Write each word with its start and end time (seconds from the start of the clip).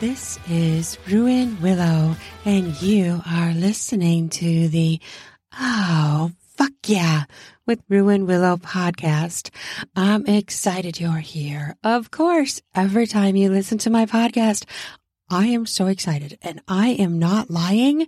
this 0.00 0.38
is 0.48 0.96
Ruan 1.10 1.60
Willow, 1.60 2.14
and 2.44 2.80
you 2.80 3.20
are 3.26 3.52
listening 3.52 4.28
to 4.30 4.68
the 4.68 5.00
Oh, 5.60 6.30
fuck 6.56 6.72
yeah, 6.86 7.24
with 7.66 7.82
Ruan 7.88 8.26
Willow 8.26 8.56
podcast. 8.58 9.50
I'm 9.96 10.24
excited 10.26 11.00
you're 11.00 11.14
here. 11.18 11.74
Of 11.82 12.12
course, 12.12 12.60
every 12.76 13.08
time 13.08 13.34
you 13.34 13.50
listen 13.50 13.78
to 13.78 13.90
my 13.90 14.06
podcast, 14.06 14.66
I 15.28 15.46
am 15.46 15.66
so 15.66 15.86
excited, 15.86 16.38
and 16.42 16.60
I 16.68 16.90
am 16.90 17.18
not 17.18 17.50
lying. 17.50 18.06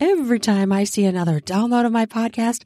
Every 0.00 0.40
time 0.40 0.72
I 0.72 0.84
see 0.84 1.04
another 1.04 1.40
download 1.40 1.84
of 1.84 1.92
my 1.92 2.06
podcast, 2.06 2.62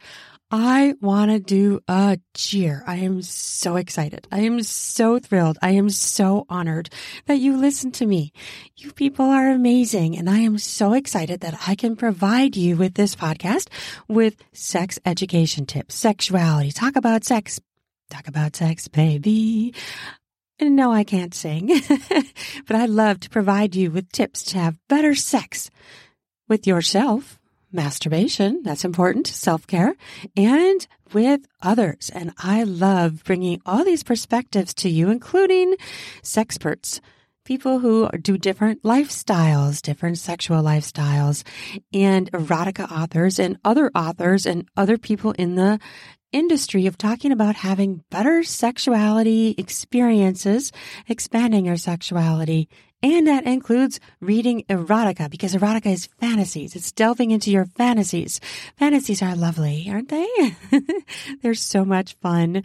I 0.55 0.97
want 1.01 1.31
to 1.31 1.39
do 1.39 1.81
a 1.89 2.19
cheer. 2.35 2.85
I 2.87 2.97
am 2.97 3.23
so 3.23 3.77
excited. 3.77 4.29
I 4.31 4.41
am 4.41 4.63
so 4.63 5.19
thrilled. 5.19 5.57
I 5.63 5.71
am 5.71 5.89
so 5.89 6.45
honored 6.51 6.91
that 7.25 7.39
you 7.39 7.57
listen 7.57 7.91
to 7.93 8.05
me. 8.05 8.35
You 8.77 8.93
people 8.93 9.25
are 9.25 9.49
amazing. 9.49 10.19
And 10.19 10.29
I 10.29 10.41
am 10.41 10.59
so 10.59 10.93
excited 10.93 11.41
that 11.41 11.59
I 11.67 11.75
can 11.75 11.97
provide 11.97 12.55
you 12.55 12.77
with 12.77 12.93
this 12.93 13.17
podcast 13.17 13.69
with 14.09 14.37
sex 14.53 14.99
education 15.07 15.65
tips, 15.65 15.95
sexuality, 15.95 16.71
talk 16.71 16.97
about 16.97 17.25
sex, 17.25 17.59
talk 18.11 18.29
about 18.29 18.55
sex, 18.55 18.89
baby. 18.89 19.75
And 20.59 20.77
no, 20.77 20.93
I 20.93 21.05
can't 21.05 21.35
sing, 21.35 21.69
but 22.67 22.77
I 22.77 22.85
love 22.85 23.21
to 23.21 23.31
provide 23.31 23.75
you 23.75 23.91
with 23.91 24.13
tips 24.13 24.43
to 24.43 24.59
have 24.59 24.79
better 24.87 25.15
sex 25.15 25.71
with 26.47 26.67
yourself 26.67 27.39
masturbation. 27.73 28.63
That's 28.63 28.85
important. 28.85 29.27
Self 29.27 29.67
care 29.67 29.95
and 30.37 30.87
with 31.13 31.43
others. 31.61 32.11
And 32.15 32.33
I 32.39 32.65
love 32.65 33.25
bringing 33.25 33.61
all 33.67 33.85
these 33.85 34.03
perspectives 34.03 34.75
to 34.75 34.89
you, 34.89 35.11
including 35.11 35.77
sexperts, 36.23 37.01
people 37.45 37.81
who 37.81 38.09
do 38.21 38.39
different 38.39 38.83
lifestyles, 38.83 39.83
different 39.83 40.19
sexual 40.19 40.63
lifestyles 40.63 41.45
and 41.93 42.31
erotica 42.33 42.91
authors 42.91 43.39
and 43.39 43.59
other 43.65 43.91
authors 43.95 44.47
and 44.47 44.69
other 44.77 44.97
people 44.97 45.33
in 45.33 45.57
the 45.57 45.79
industry 46.33 46.87
of 46.87 46.97
talking 46.97 47.31
about 47.31 47.57
having 47.57 48.03
better 48.11 48.43
sexuality 48.43 49.55
experiences, 49.59 50.73
expanding 51.09 51.67
your 51.67 51.77
sexuality 51.77 52.69
and 53.03 53.27
that 53.27 53.45
includes 53.47 54.01
reading 54.21 54.65
erotica 54.69 55.29
because 55.31 55.55
erotica 55.55 55.87
is 55.87 56.07
fantasies. 56.21 56.77
It's 56.77 56.93
delving 56.93 57.31
into 57.31 57.51
your 57.51 57.67
fantasies. 57.67 58.41
Fantasies 58.77 59.23
are 59.23 59.35
lovely, 59.35 59.89
aren't 59.91 60.09
they? 60.09 60.57
They're 61.43 61.55
so 61.55 61.85
much 61.85 62.15
fun 62.15 62.63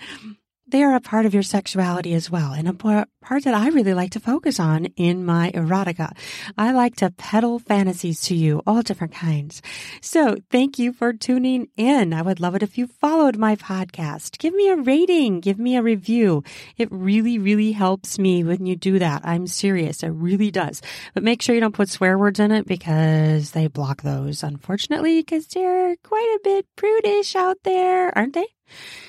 they 0.69 0.83
are 0.83 0.95
a 0.95 1.01
part 1.01 1.25
of 1.25 1.33
your 1.33 1.43
sexuality 1.43 2.13
as 2.13 2.29
well, 2.29 2.51
and 2.51 2.67
a 2.67 2.73
part 2.73 3.43
that 3.43 3.53
I 3.53 3.69
really 3.69 3.93
like 3.93 4.11
to 4.11 4.19
focus 4.19 4.59
on 4.59 4.85
in 4.97 5.25
my 5.25 5.51
erotica. 5.51 6.11
I 6.57 6.71
like 6.71 6.97
to 6.97 7.11
peddle 7.11 7.59
fantasies 7.59 8.21
to 8.23 8.35
you, 8.35 8.61
all 8.67 8.81
different 8.81 9.13
kinds. 9.13 9.61
So 10.01 10.38
thank 10.51 10.77
you 10.77 10.91
for 10.91 11.13
tuning 11.13 11.67
in. 11.77 12.13
I 12.13 12.21
would 12.21 12.39
love 12.39 12.55
it 12.55 12.63
if 12.63 12.77
you 12.77 12.88
followed 12.88 13.38
my 13.38 13.55
podcast. 13.55 14.39
Give 14.39 14.53
me 14.53 14.69
a 14.69 14.75
rating, 14.75 15.39
give 15.39 15.57
me 15.57 15.77
a 15.77 15.81
review. 15.81 16.43
It 16.77 16.89
really, 16.91 17.38
really 17.39 17.71
helps 17.71 18.19
me 18.19 18.43
when 18.43 18.65
you 18.65 18.75
do 18.75 18.99
that. 18.99 19.21
I'm 19.23 19.47
serious. 19.47 20.03
It 20.03 20.09
really 20.09 20.51
does. 20.51 20.81
But 21.13 21.23
make 21.23 21.41
sure 21.41 21.55
you 21.55 21.61
don't 21.61 21.75
put 21.75 21.89
swear 21.89 22.17
words 22.17 22.39
in 22.39 22.51
it 22.51 22.67
because 22.67 23.51
they 23.51 23.67
block 23.67 24.01
those, 24.01 24.43
unfortunately, 24.43 25.21
because 25.21 25.47
they're 25.47 25.95
quite 26.03 26.38
a 26.38 26.43
bit 26.43 26.65
prudish 26.75 27.35
out 27.35 27.57
there, 27.63 28.15
aren't 28.17 28.33
they? 28.33 28.47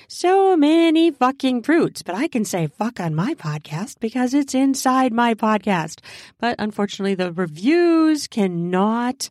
So 0.08 0.56
many 0.56 1.10
fucking 1.10 1.62
fruits, 1.62 2.02
but 2.02 2.14
I 2.14 2.28
can 2.28 2.44
say 2.44 2.66
fuck 2.66 3.00
on 3.00 3.14
my 3.14 3.34
podcast 3.34 4.00
because 4.00 4.34
it's 4.34 4.54
inside 4.54 5.12
my 5.12 5.34
podcast. 5.34 6.00
But 6.38 6.56
unfortunately, 6.58 7.14
the 7.14 7.32
reviews 7.32 8.26
cannot 8.26 9.30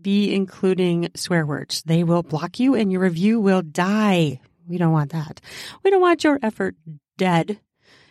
be 0.00 0.34
including 0.34 1.08
swear 1.14 1.44
words. 1.46 1.82
They 1.84 2.04
will 2.04 2.22
block 2.22 2.60
you 2.60 2.74
and 2.74 2.92
your 2.92 3.00
review 3.00 3.40
will 3.40 3.62
die. 3.62 4.40
We 4.66 4.78
don't 4.78 4.92
want 4.92 5.12
that. 5.12 5.40
We 5.82 5.90
don't 5.90 6.00
want 6.00 6.24
your 6.24 6.38
effort 6.42 6.76
dead. 7.16 7.58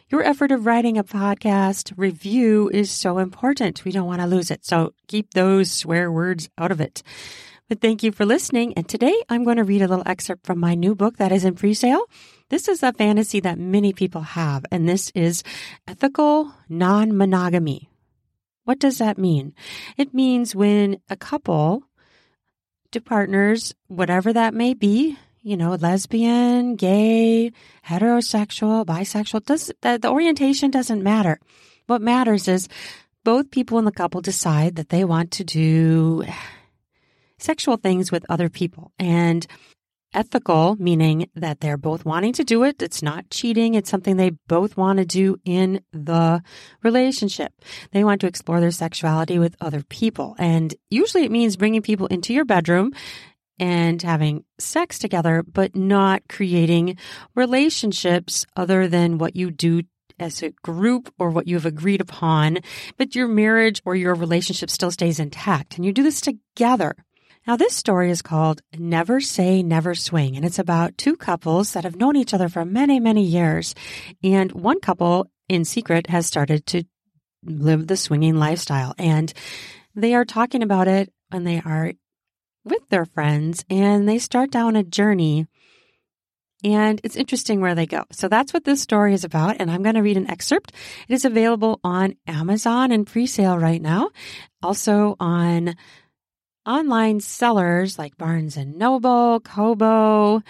Your 0.10 0.22
effort 0.22 0.52
of 0.52 0.68
writing 0.68 0.98
a 0.98 1.04
podcast 1.04 1.94
review 1.96 2.70
is 2.72 2.92
so 2.92 3.18
important. 3.18 3.84
We 3.84 3.92
don't 3.92 4.06
want 4.06 4.22
to 4.22 4.28
lose 4.28 4.52
it. 4.52 4.66
So 4.66 4.94
keep 5.08 5.34
those 5.34 5.72
swear 5.72 6.12
words 6.12 6.50
out 6.58 6.72
of 6.72 6.80
it. 6.80 7.02
But 7.70 7.82
thank 7.82 8.04
you 8.04 8.12
for 8.12 8.26
listening. 8.26 8.74
And 8.76 8.88
today 8.88 9.16
I'm 9.30 9.44
going 9.44 9.58
to 9.58 9.64
read 9.64 9.82
a 9.82 9.88
little 9.88 10.04
excerpt 10.06 10.46
from 10.46 10.60
my 10.60 10.76
new 10.76 10.96
book 10.96 11.18
that 11.18 11.32
is 11.32 11.46
in 11.46 11.56
pre-sale. 11.56 12.06
This 12.50 12.68
is 12.68 12.84
a 12.84 12.94
fantasy 12.94 13.40
that 13.40 13.58
many 13.58 13.94
people 13.94 14.22
have, 14.22 14.66
and 14.72 14.88
this 14.88 15.12
is 15.16 15.44
ethical 15.88 16.54
non-monogamy. 16.70 17.90
What 18.66 18.80
does 18.80 19.00
that 19.00 19.18
mean? 19.18 19.54
It 19.98 20.14
means 20.14 20.56
when 20.56 21.00
a 21.10 21.16
couple, 21.16 21.84
two 22.92 23.02
partners, 23.02 23.74
whatever 23.88 24.34
that 24.34 24.54
may 24.54 24.74
be, 24.74 25.18
you 25.42 25.58
know, 25.58 25.76
lesbian, 25.76 26.76
gay, 26.76 27.52
heterosexual, 27.86 28.86
bisexual, 28.86 29.46
does 29.46 29.72
the, 29.82 30.00
the 30.02 30.10
orientation 30.10 30.70
doesn't 30.72 31.04
matter. 31.04 31.40
What 31.88 32.02
matters 32.02 32.48
is 32.48 32.70
both 33.24 33.52
people 33.52 33.80
in 33.80 33.86
the 33.86 33.92
couple 33.92 34.22
decide 34.22 34.76
that 34.76 34.90
they 34.90 35.04
want 35.04 35.32
to 35.32 35.44
do 35.44 36.24
sexual 37.44 37.78
things 37.78 38.12
with 38.12 38.26
other 38.30 38.50
people. 38.50 38.92
And 38.98 39.46
ethical, 40.14 40.76
meaning 40.80 41.30
that 41.36 41.60
they're 41.60 41.78
both 41.78 42.06
wanting 42.06 42.34
to 42.34 42.44
do 42.44 42.64
it. 42.64 42.82
It's 42.82 43.02
not 43.02 43.30
cheating. 43.30 43.74
It's 43.74 43.90
something 43.90 44.16
they 44.16 44.32
both 44.48 44.78
want 44.78 45.00
to 45.00 45.06
do 45.06 45.38
in 45.44 45.82
the 45.92 46.42
relationship. 46.84 47.52
They 47.92 48.04
want 48.04 48.22
to 48.22 48.28
explore 48.28 48.60
their 48.60 48.72
sexuality 48.72 49.40
with 49.40 49.56
other 49.60 49.82
people. 49.84 50.36
And 50.38 50.74
usually 50.90 51.24
it 51.24 51.32
means 51.32 51.58
bringing 51.58 51.82
people 51.82 52.08
into 52.08 52.34
your 52.34 52.46
bedroom 52.46 52.94
and 53.60 54.02
having 54.02 54.44
sex 54.60 55.00
together, 55.00 55.44
but 55.44 55.76
not 55.76 56.24
creating 56.28 56.98
relationships 57.36 58.46
other 58.56 58.88
than 58.88 59.18
what 59.18 59.36
you 59.36 59.52
do 59.52 59.84
as 60.20 60.44
a 60.44 60.52
group 60.64 61.12
or 61.18 61.30
what 61.30 61.48
you 61.48 61.56
have 61.56 61.66
agreed 61.66 62.02
upon, 62.02 62.60
but 62.98 63.16
your 63.16 63.28
marriage 63.28 63.82
or 63.84 63.96
your 63.96 64.14
relationship 64.14 64.70
still 64.70 64.92
stays 64.92 65.20
intact. 65.20 65.76
And 65.76 65.86
you 65.86 65.92
do 65.92 66.04
this 66.04 66.22
together. 66.22 66.96
Now, 67.46 67.58
this 67.58 67.76
story 67.76 68.10
is 68.10 68.22
called 68.22 68.62
Never 68.78 69.20
Say 69.20 69.64
Never 69.64 69.96
Swing, 69.96 70.38
and 70.38 70.46
it's 70.46 70.60
about 70.60 70.98
two 70.98 71.18
couples 71.18 71.74
that 71.74 71.84
have 71.84 71.98
known 71.98 72.16
each 72.16 72.34
other 72.34 72.48
for 72.48 72.64
many, 72.64 73.02
many 73.02 73.26
years. 73.26 73.76
And 74.24 74.50
one 74.54 74.80
couple 74.80 75.30
in 75.50 75.66
secret 75.66 76.08
has 76.08 76.26
started 76.26 76.66
to 76.68 76.84
live 77.44 77.88
the 77.88 77.98
swinging 77.98 78.38
lifestyle. 78.38 78.96
And 78.98 79.34
they 79.94 80.14
are 80.14 80.24
talking 80.24 80.64
about 80.64 80.88
it 80.88 81.12
and 81.32 81.46
they 81.46 81.62
are 81.66 81.92
with 82.64 82.88
their 82.90 83.06
friends 83.06 83.66
and 83.70 84.08
they 84.08 84.20
start 84.20 84.50
down 84.50 84.78
a 84.78 84.84
journey. 84.84 85.46
And 86.64 87.02
it's 87.04 87.18
interesting 87.18 87.60
where 87.60 87.76
they 87.76 87.86
go. 87.86 88.06
So 88.12 88.30
that's 88.30 88.54
what 88.54 88.64
this 88.64 88.82
story 88.82 89.14
is 89.14 89.26
about. 89.26 89.58
And 89.60 89.70
I'm 89.70 89.84
going 89.84 89.96
to 89.96 90.02
read 90.02 90.16
an 90.16 90.32
excerpt. 90.32 90.72
It 91.10 91.14
is 91.14 91.26
available 91.26 91.82
on 91.84 92.16
Amazon 92.26 92.94
and 92.94 93.06
pre 93.06 93.28
sale 93.28 93.58
right 93.60 93.82
now, 93.82 94.12
also 94.62 95.18
on 95.20 95.76
online 96.66 97.20
sellers 97.20 98.00
like 98.00 98.18
Barnes 98.18 98.58
and 98.58 98.78
Noble, 98.78 99.40
Kobo, 99.42 100.42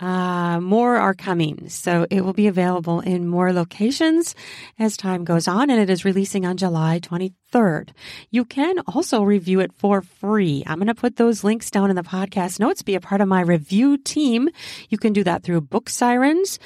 uh, 0.00 0.60
more 0.60 0.96
are 0.96 1.14
coming. 1.14 1.68
So 1.68 2.06
it 2.10 2.22
will 2.22 2.32
be 2.32 2.46
available 2.46 3.00
in 3.00 3.26
more 3.26 3.52
locations 3.52 4.34
as 4.78 4.96
time 4.96 5.24
goes 5.24 5.46
on, 5.46 5.70
and 5.70 5.80
it 5.80 5.90
is 5.90 6.04
releasing 6.04 6.44
on 6.44 6.56
July 6.56 7.00
23rd. 7.00 7.90
You 8.30 8.44
can 8.44 8.80
also 8.80 9.22
review 9.22 9.60
it 9.60 9.72
for 9.72 10.02
free. 10.02 10.64
I'm 10.66 10.78
going 10.78 10.88
to 10.88 10.94
put 10.94 11.16
those 11.16 11.44
links 11.44 11.70
down 11.70 11.90
in 11.90 11.96
the 11.96 12.02
podcast 12.02 12.58
notes. 12.58 12.82
Be 12.82 12.94
a 12.94 13.00
part 13.00 13.20
of 13.20 13.28
my 13.28 13.40
review 13.40 13.96
team. 13.96 14.48
You 14.88 14.98
can 14.98 15.12
do 15.12 15.24
that 15.24 15.42
through 15.42 15.62
BookSirens, 15.62 16.58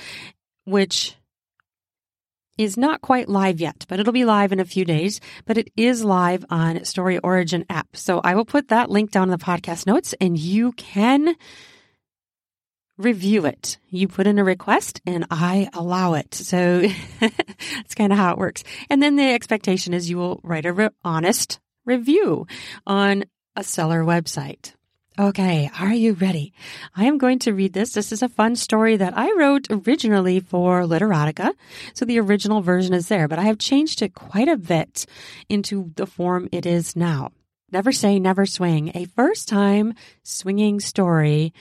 which 0.64 1.16
is 2.56 2.76
not 2.76 3.00
quite 3.00 3.28
live 3.28 3.60
yet, 3.60 3.84
but 3.88 4.00
it'll 4.00 4.12
be 4.12 4.24
live 4.24 4.52
in 4.52 4.60
a 4.60 4.64
few 4.64 4.84
days. 4.84 5.20
But 5.44 5.58
it 5.58 5.70
is 5.76 6.04
live 6.04 6.44
on 6.50 6.76
StoryOrigin 6.76 7.66
app. 7.68 7.96
So 7.96 8.20
I 8.22 8.34
will 8.34 8.44
put 8.44 8.68
that 8.68 8.90
link 8.90 9.10
down 9.10 9.24
in 9.24 9.38
the 9.38 9.44
podcast 9.44 9.86
notes 9.86 10.14
and 10.20 10.38
you 10.38 10.72
can 10.72 11.34
review 12.96 13.44
it. 13.46 13.78
You 13.88 14.06
put 14.08 14.26
in 14.26 14.38
a 14.38 14.44
request 14.44 15.00
and 15.04 15.26
I 15.30 15.68
allow 15.72 16.14
it. 16.14 16.34
So 16.34 16.82
that's 17.20 17.94
kind 17.94 18.12
of 18.12 18.18
how 18.18 18.32
it 18.32 18.38
works. 18.38 18.62
And 18.88 19.02
then 19.02 19.16
the 19.16 19.32
expectation 19.32 19.94
is 19.94 20.08
you 20.08 20.18
will 20.18 20.40
write 20.42 20.66
a 20.66 20.72
re- 20.72 20.90
honest 21.04 21.58
review 21.84 22.46
on 22.86 23.24
a 23.56 23.64
seller 23.64 24.02
website. 24.02 24.74
Okay, 25.16 25.70
are 25.78 25.94
you 25.94 26.14
ready? 26.14 26.52
I 26.96 27.04
am 27.04 27.18
going 27.18 27.38
to 27.40 27.54
read 27.54 27.72
this. 27.72 27.92
This 27.92 28.10
is 28.10 28.20
a 28.20 28.28
fun 28.28 28.56
story 28.56 28.96
that 28.96 29.16
I 29.16 29.32
wrote 29.34 29.68
originally 29.70 30.40
for 30.40 30.82
Literotica. 30.82 31.52
So 31.92 32.04
the 32.04 32.18
original 32.18 32.62
version 32.62 32.92
is 32.92 33.06
there, 33.06 33.28
but 33.28 33.38
I 33.38 33.44
have 33.44 33.58
changed 33.58 34.02
it 34.02 34.12
quite 34.14 34.48
a 34.48 34.56
bit 34.56 35.06
into 35.48 35.92
the 35.94 36.08
form 36.08 36.48
it 36.50 36.66
is 36.66 36.96
now. 36.96 37.30
Never 37.70 37.92
Say, 37.92 38.18
Never 38.18 38.44
Swing, 38.44 38.90
a 38.96 39.04
first 39.04 39.46
time 39.46 39.94
swinging 40.24 40.80
story. 40.80 41.54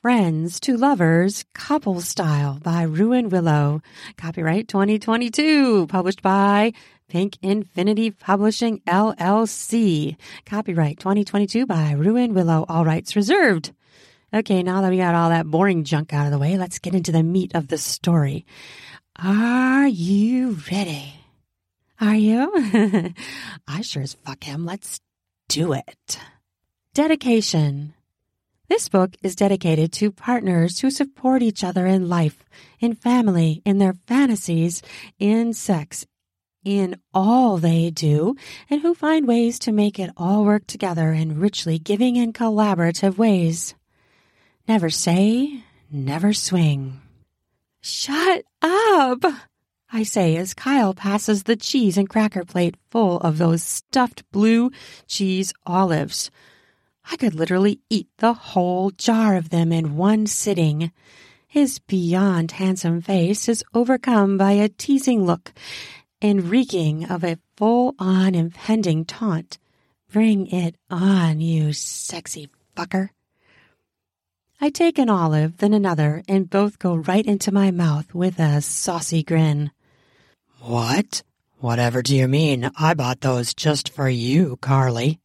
Friends 0.00 0.58
to 0.60 0.78
Lovers, 0.78 1.44
Couple 1.54 2.00
Style 2.00 2.58
by 2.62 2.84
Ruan 2.84 3.28
Willow. 3.28 3.82
Copyright 4.16 4.66
2022, 4.66 5.88
published 5.88 6.22
by 6.22 6.72
Pink 7.08 7.38
Infinity 7.40 8.10
Publishing 8.10 8.80
LLC. 8.80 10.16
Copyright 10.44 10.98
2022 10.98 11.64
by 11.64 11.92
Ruan 11.92 12.34
Willow. 12.34 12.66
All 12.68 12.84
rights 12.84 13.16
reserved. 13.16 13.72
Okay, 14.34 14.62
now 14.62 14.82
that 14.82 14.90
we 14.90 14.98
got 14.98 15.14
all 15.14 15.30
that 15.30 15.46
boring 15.46 15.84
junk 15.84 16.12
out 16.12 16.26
of 16.26 16.32
the 16.32 16.38
way, 16.38 16.58
let's 16.58 16.78
get 16.78 16.94
into 16.94 17.10
the 17.10 17.22
meat 17.22 17.54
of 17.54 17.68
the 17.68 17.78
story. 17.78 18.44
Are 19.16 19.86
you 19.86 20.58
ready? 20.70 21.14
Are 21.98 22.14
you? 22.14 22.52
I 23.66 23.80
sure 23.80 24.02
as 24.02 24.12
fuck 24.12 24.46
am. 24.46 24.66
Let's 24.66 25.00
do 25.48 25.72
it. 25.72 26.18
Dedication. 26.92 27.94
This 28.68 28.90
book 28.90 29.16
is 29.22 29.34
dedicated 29.34 29.94
to 29.94 30.12
partners 30.12 30.80
who 30.80 30.90
support 30.90 31.40
each 31.40 31.64
other 31.64 31.86
in 31.86 32.10
life, 32.10 32.44
in 32.80 32.94
family, 32.94 33.62
in 33.64 33.78
their 33.78 33.94
fantasies, 33.94 34.82
in 35.18 35.54
sex, 35.54 36.04
in 36.64 37.00
all 37.14 37.58
they 37.58 37.90
do, 37.90 38.34
and 38.68 38.80
who 38.80 38.94
find 38.94 39.26
ways 39.26 39.58
to 39.60 39.72
make 39.72 39.98
it 39.98 40.10
all 40.16 40.44
work 40.44 40.66
together 40.66 41.12
in 41.12 41.40
richly 41.40 41.78
giving 41.78 42.16
and 42.16 42.34
collaborative 42.34 43.16
ways. 43.16 43.74
Never 44.66 44.90
say, 44.90 45.64
never 45.90 46.32
swing. 46.32 47.00
Shut 47.80 48.44
up! 48.60 49.24
I 49.90 50.02
say 50.02 50.36
as 50.36 50.52
Kyle 50.52 50.92
passes 50.92 51.44
the 51.44 51.56
cheese 51.56 51.96
and 51.96 52.08
cracker 52.08 52.44
plate 52.44 52.76
full 52.90 53.18
of 53.20 53.38
those 53.38 53.62
stuffed 53.62 54.30
blue 54.30 54.70
cheese 55.06 55.54
olives. 55.64 56.30
I 57.10 57.16
could 57.16 57.34
literally 57.34 57.80
eat 57.88 58.08
the 58.18 58.34
whole 58.34 58.90
jar 58.90 59.36
of 59.36 59.48
them 59.48 59.72
in 59.72 59.96
one 59.96 60.26
sitting. 60.26 60.92
His 61.46 61.78
beyond 61.78 62.52
handsome 62.52 63.00
face 63.00 63.48
is 63.48 63.64
overcome 63.72 64.36
by 64.36 64.52
a 64.52 64.68
teasing 64.68 65.24
look 65.24 65.54
and 66.20 66.50
reeking 66.50 67.10
of 67.10 67.24
a 67.24 67.38
full 67.56 67.94
on 67.98 68.34
impending 68.34 69.04
taunt. 69.04 69.58
Bring 70.10 70.46
it 70.46 70.76
on, 70.90 71.40
you 71.40 71.72
sexy 71.72 72.48
fucker. 72.76 73.10
I 74.60 74.70
take 74.70 74.98
an 74.98 75.08
olive, 75.08 75.58
then 75.58 75.72
another, 75.72 76.22
and 76.26 76.50
both 76.50 76.78
go 76.78 76.96
right 76.96 77.24
into 77.24 77.52
my 77.52 77.70
mouth 77.70 78.12
with 78.14 78.40
a 78.40 78.60
saucy 78.60 79.22
grin. 79.22 79.70
What? 80.60 81.22
Whatever 81.58 82.02
do 82.02 82.16
you 82.16 82.26
mean? 82.26 82.70
I 82.78 82.94
bought 82.94 83.20
those 83.20 83.54
just 83.54 83.88
for 83.88 84.08
you, 84.08 84.56
Carly. 84.60 85.20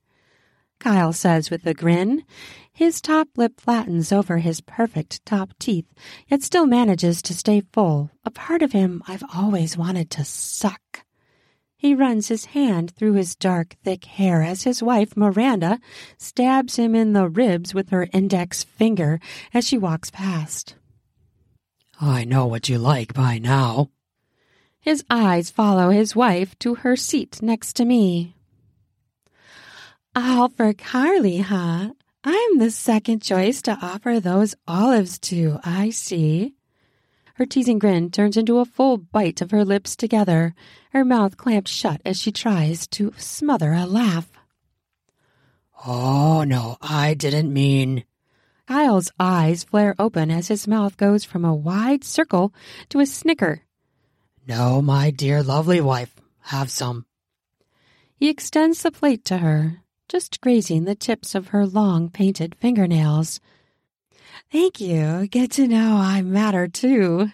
Kyle 0.83 1.13
says 1.13 1.49
with 1.49 1.65
a 1.65 1.73
grin. 1.73 2.25
His 2.73 2.99
top 2.99 3.29
lip 3.37 3.61
flattens 3.61 4.11
over 4.11 4.39
his 4.39 4.59
perfect 4.59 5.25
top 5.25 5.53
teeth, 5.57 5.85
yet 6.27 6.43
still 6.43 6.65
manages 6.65 7.21
to 7.21 7.33
stay 7.33 7.61
full, 7.71 8.11
a 8.25 8.31
part 8.31 8.61
of 8.61 8.73
him 8.73 9.01
I've 9.07 9.23
always 9.33 9.77
wanted 9.77 10.09
to 10.09 10.25
suck. 10.25 11.05
He 11.77 11.95
runs 11.95 12.27
his 12.27 12.45
hand 12.47 12.91
through 12.91 13.13
his 13.13 13.33
dark, 13.33 13.77
thick 13.85 14.03
hair 14.03 14.43
as 14.43 14.63
his 14.63 14.83
wife, 14.83 15.15
Miranda, 15.15 15.79
stabs 16.17 16.75
him 16.75 16.95
in 16.95 17.13
the 17.13 17.29
ribs 17.29 17.73
with 17.73 17.91
her 17.91 18.09
index 18.11 18.65
finger 18.65 19.21
as 19.53 19.65
she 19.65 19.77
walks 19.77 20.11
past. 20.11 20.75
I 22.01 22.25
know 22.25 22.45
what 22.45 22.67
you 22.67 22.77
like 22.77 23.13
by 23.13 23.37
now. 23.37 23.89
His 24.81 25.01
eyes 25.09 25.49
follow 25.49 25.91
his 25.91 26.13
wife 26.13 26.59
to 26.59 26.75
her 26.75 26.97
seat 26.97 27.41
next 27.41 27.77
to 27.77 27.85
me. 27.85 28.35
All 30.15 30.49
for 30.49 30.73
Carly, 30.73 31.39
huh? 31.39 31.91
I'm 32.23 32.57
the 32.59 32.69
second 32.69 33.23
choice 33.23 33.63
to 33.63 33.77
offer 33.81 34.19
those 34.19 34.53
olives 34.67 35.17
to, 35.19 35.59
I 35.63 35.89
see. 35.89 36.53
Her 37.35 37.47
teasing 37.47 37.79
grin 37.79 38.11
turns 38.11 38.37
into 38.37 38.59
a 38.59 38.65
full 38.65 38.97
bite 38.97 39.41
of 39.41 39.49
her 39.49 39.65
lips 39.65 39.95
together, 39.95 40.53
her 40.91 41.03
mouth 41.03 41.35
clamped 41.35 41.67
shut 41.67 41.99
as 42.05 42.19
she 42.19 42.31
tries 42.31 42.85
to 42.89 43.11
smother 43.17 43.73
a 43.73 43.87
laugh. 43.87 44.31
Oh, 45.85 46.43
no, 46.43 46.77
I 46.79 47.15
didn't 47.15 47.51
mean. 47.51 48.05
Kyle's 48.67 49.11
eyes 49.19 49.63
flare 49.63 49.95
open 49.97 50.29
as 50.29 50.47
his 50.47 50.67
mouth 50.67 50.95
goes 50.95 51.23
from 51.23 51.43
a 51.43 51.55
wide 51.55 52.03
circle 52.03 52.53
to 52.89 52.99
a 52.99 53.07
snicker. 53.07 53.63
No, 54.47 54.79
my 54.79 55.09
dear 55.09 55.41
lovely 55.41 55.81
wife, 55.81 56.21
have 56.41 56.69
some. 56.69 57.07
He 58.15 58.29
extends 58.29 58.83
the 58.83 58.91
plate 58.91 59.25
to 59.25 59.39
her, 59.39 59.82
just 60.07 60.41
grazing 60.41 60.83
the 60.83 60.95
tips 60.95 61.35
of 61.35 61.47
her 61.47 61.65
long 61.65 62.09
painted 62.09 62.55
fingernails. 62.55 63.39
Thank 64.51 64.79
you. 64.79 65.27
Get 65.27 65.51
to 65.51 65.67
know 65.67 65.97
I 65.97 66.21
matter 66.21 66.67
too. 66.67 67.31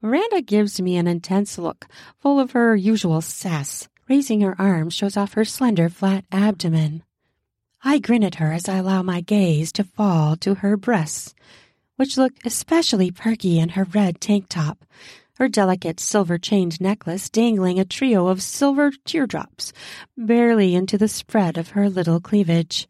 Miranda 0.00 0.42
gives 0.42 0.80
me 0.80 0.96
an 0.96 1.06
intense 1.06 1.58
look, 1.58 1.86
full 2.18 2.38
of 2.38 2.52
her 2.52 2.76
usual 2.76 3.20
sass. 3.20 3.88
Raising 4.08 4.42
her 4.42 4.54
arm 4.60 4.90
shows 4.90 5.16
off 5.16 5.32
her 5.32 5.46
slender, 5.46 5.88
flat 5.88 6.24
abdomen. 6.30 7.02
I 7.82 7.98
grin 7.98 8.24
at 8.24 8.34
her 8.36 8.52
as 8.52 8.68
I 8.68 8.76
allow 8.76 9.02
my 9.02 9.20
gaze 9.22 9.72
to 9.72 9.84
fall 9.84 10.36
to 10.36 10.56
her 10.56 10.76
breasts, 10.76 11.34
which 11.96 12.18
look 12.18 12.32
especially 12.44 13.10
perky 13.10 13.58
in 13.58 13.70
her 13.70 13.84
red 13.84 14.20
tank 14.20 14.46
top, 14.48 14.84
her 15.36 15.48
delicate 15.48 15.98
silver 15.98 16.38
chained 16.38 16.80
necklace 16.80 17.28
dangling 17.28 17.78
a 17.78 17.84
trio 17.84 18.28
of 18.28 18.42
silver 18.42 18.92
teardrops 19.04 19.72
barely 20.16 20.74
into 20.74 20.96
the 20.96 21.08
spread 21.08 21.58
of 21.58 21.70
her 21.70 21.90
little 21.90 22.20
cleavage. 22.20 22.88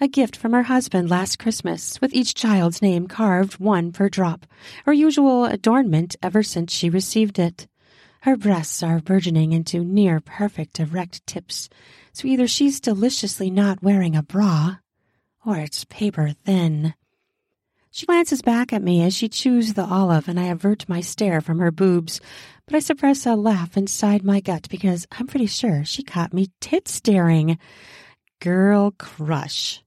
A 0.00 0.08
gift 0.08 0.34
from 0.36 0.52
her 0.52 0.64
husband 0.64 1.08
last 1.08 1.38
Christmas, 1.38 2.00
with 2.00 2.12
each 2.12 2.34
child's 2.34 2.82
name 2.82 3.06
carved 3.06 3.60
one 3.60 3.92
per 3.92 4.08
drop, 4.08 4.46
her 4.84 4.92
usual 4.92 5.44
adornment 5.44 6.16
ever 6.20 6.42
since 6.42 6.72
she 6.72 6.90
received 6.90 7.38
it. 7.38 7.68
Her 8.22 8.36
breasts 8.36 8.82
are 8.82 9.00
burgeoning 9.00 9.52
into 9.52 9.84
near 9.84 10.20
perfect 10.20 10.80
erect 10.80 11.24
tips, 11.26 11.68
so 12.12 12.26
either 12.26 12.48
she's 12.48 12.80
deliciously 12.80 13.50
not 13.50 13.82
wearing 13.82 14.16
a 14.16 14.22
bra, 14.24 14.78
or 15.46 15.58
it's 15.58 15.84
paper 15.84 16.30
thin. 16.44 16.94
She 17.94 18.06
glances 18.06 18.40
back 18.40 18.72
at 18.72 18.82
me 18.82 19.02
as 19.02 19.14
she 19.14 19.28
chews 19.28 19.74
the 19.74 19.84
olive, 19.84 20.26
and 20.26 20.40
I 20.40 20.44
avert 20.44 20.88
my 20.88 21.02
stare 21.02 21.42
from 21.42 21.58
her 21.58 21.70
boobs, 21.70 22.22
but 22.64 22.74
I 22.74 22.78
suppress 22.78 23.26
a 23.26 23.34
laugh 23.34 23.76
inside 23.76 24.24
my 24.24 24.40
gut 24.40 24.66
because 24.70 25.06
I'm 25.12 25.26
pretty 25.26 25.44
sure 25.44 25.84
she 25.84 26.02
caught 26.02 26.32
me 26.32 26.48
tit 26.58 26.88
staring. 26.88 27.58
Girl 28.40 28.92
crush. 28.92 29.82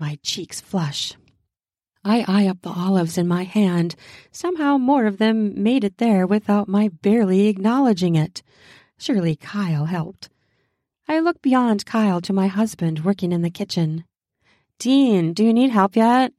My 0.00 0.18
cheeks 0.20 0.60
flush. 0.60 1.12
I 2.04 2.24
eye 2.26 2.48
up 2.48 2.60
the 2.62 2.70
olives 2.70 3.16
in 3.16 3.28
my 3.28 3.44
hand. 3.44 3.94
Somehow 4.32 4.76
more 4.76 5.06
of 5.06 5.18
them 5.18 5.62
made 5.62 5.84
it 5.84 5.98
there 5.98 6.26
without 6.26 6.66
my 6.66 6.88
barely 7.02 7.46
acknowledging 7.46 8.16
it. 8.16 8.42
Surely 8.98 9.36
Kyle 9.36 9.84
helped. 9.84 10.28
I 11.06 11.20
look 11.20 11.40
beyond 11.40 11.86
Kyle 11.86 12.20
to 12.22 12.32
my 12.32 12.48
husband 12.48 13.04
working 13.04 13.30
in 13.30 13.42
the 13.42 13.48
kitchen. 13.48 14.04
Dean, 14.80 15.32
do 15.32 15.44
you 15.44 15.52
need 15.52 15.70
help 15.70 15.94
yet? 15.94 16.32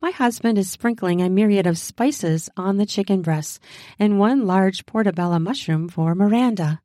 My 0.00 0.12
husband 0.12 0.58
is 0.58 0.70
sprinkling 0.70 1.20
a 1.20 1.28
myriad 1.28 1.66
of 1.66 1.76
spices 1.76 2.48
on 2.56 2.76
the 2.76 2.86
chicken 2.86 3.20
breasts 3.20 3.58
and 3.98 4.20
one 4.20 4.46
large 4.46 4.86
portobello 4.86 5.40
mushroom 5.40 5.88
for 5.88 6.14
Miranda. 6.14 6.80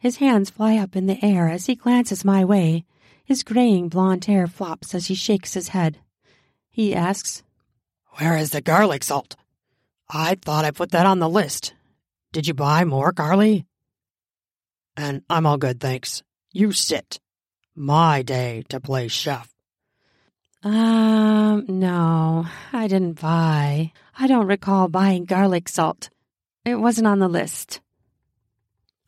His 0.00 0.16
hands 0.16 0.50
fly 0.50 0.76
up 0.76 0.96
in 0.96 1.06
the 1.06 1.24
air 1.24 1.48
as 1.48 1.66
he 1.66 1.76
glances 1.76 2.24
my 2.24 2.44
way. 2.44 2.84
His 3.24 3.44
graying 3.44 3.88
blond 3.88 4.24
hair 4.24 4.48
flops 4.48 4.96
as 4.96 5.06
he 5.06 5.14
shakes 5.14 5.54
his 5.54 5.68
head. 5.68 5.98
He 6.70 6.92
asks, 6.92 7.44
Where 8.14 8.36
is 8.36 8.50
the 8.50 8.60
garlic 8.60 9.04
salt? 9.04 9.36
I 10.08 10.34
thought 10.34 10.64
I 10.64 10.72
put 10.72 10.90
that 10.90 11.06
on 11.06 11.20
the 11.20 11.28
list. 11.28 11.74
Did 12.32 12.48
you 12.48 12.54
buy 12.54 12.84
more, 12.84 13.12
Carly? 13.12 13.64
And 14.96 15.22
I'm 15.30 15.46
all 15.46 15.56
good, 15.56 15.78
thanks. 15.78 16.24
You 16.52 16.72
sit. 16.72 17.20
My 17.76 18.22
day 18.22 18.64
to 18.70 18.80
play 18.80 19.06
chef. 19.06 19.48
Um, 20.62 21.64
no, 21.68 22.46
I 22.72 22.86
didn't 22.86 23.20
buy. 23.20 23.92
I 24.18 24.26
don't 24.26 24.46
recall 24.46 24.88
buying 24.88 25.24
garlic 25.24 25.68
salt. 25.68 26.10
It 26.64 26.74
wasn't 26.74 27.06
on 27.06 27.18
the 27.18 27.28
list. 27.28 27.80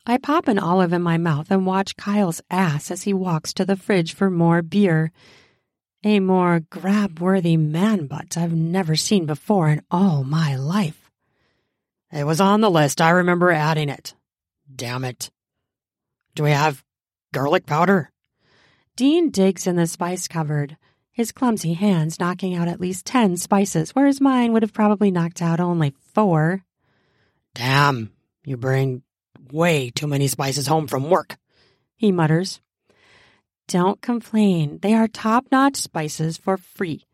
I 0.05 0.17
pop 0.17 0.47
an 0.47 0.57
olive 0.57 0.93
in 0.93 1.03
my 1.03 1.17
mouth 1.17 1.51
and 1.51 1.65
watch 1.65 1.95
Kyle's 1.95 2.41
ass 2.49 2.89
as 2.89 3.03
he 3.03 3.13
walks 3.13 3.53
to 3.53 3.65
the 3.65 3.75
fridge 3.75 4.13
for 4.13 4.29
more 4.29 4.61
beer. 4.61 5.11
A 6.03 6.19
more 6.19 6.59
grab 6.59 7.19
worthy 7.19 7.55
man 7.55 8.07
butt 8.07 8.35
I've 8.35 8.53
never 8.53 8.95
seen 8.95 9.25
before 9.25 9.69
in 9.69 9.83
all 9.91 10.23
my 10.23 10.55
life. 10.55 11.09
It 12.11 12.25
was 12.25 12.41
on 12.41 12.61
the 12.61 12.69
list. 12.69 12.99
I 12.99 13.11
remember 13.11 13.51
adding 13.51 13.89
it. 13.89 14.13
Damn 14.75 15.05
it. 15.05 15.29
Do 16.35 16.43
we 16.43 16.51
have 16.51 16.83
garlic 17.31 17.65
powder? 17.65 18.11
Dean 18.95 19.29
digs 19.29 19.67
in 19.67 19.75
the 19.75 19.87
spice 19.87 20.27
cupboard 20.27 20.77
his 21.13 21.31
clumsy 21.31 21.73
hands 21.73 22.19
knocking 22.19 22.55
out 22.55 22.67
at 22.67 22.81
least 22.81 23.05
ten 23.05 23.37
spices, 23.37 23.91
whereas 23.91 24.19
mine 24.19 24.51
would 24.51 24.63
have 24.63 24.73
probably 24.73 25.11
knocked 25.11 25.41
out 25.41 25.59
only 25.59 25.93
four. 26.13 26.65
Damn, 27.55 28.11
you 28.43 28.57
bring 28.57 29.03
way 29.51 29.91
too 29.91 30.07
many 30.07 30.27
spices 30.27 30.67
home 30.67 30.87
from 30.87 31.09
work, 31.09 31.37
he 31.95 32.11
mutters. 32.11 32.59
Don't 33.67 34.01
complain. 34.01 34.79
They 34.81 34.93
are 34.93 35.07
top 35.07 35.45
notch 35.51 35.77
spices 35.77 36.37
for 36.37 36.57
free. 36.57 37.05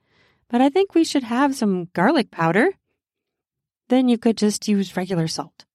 But 0.49 0.61
I 0.61 0.69
think 0.69 0.95
we 0.95 1.03
should 1.03 1.23
have 1.23 1.55
some 1.55 1.89
garlic 1.93 2.31
powder. 2.31 2.71
Then 3.89 4.09
you 4.09 4.17
could 4.17 4.37
just 4.37 4.67
use 4.67 4.97
regular 4.97 5.27
salt. 5.27 5.65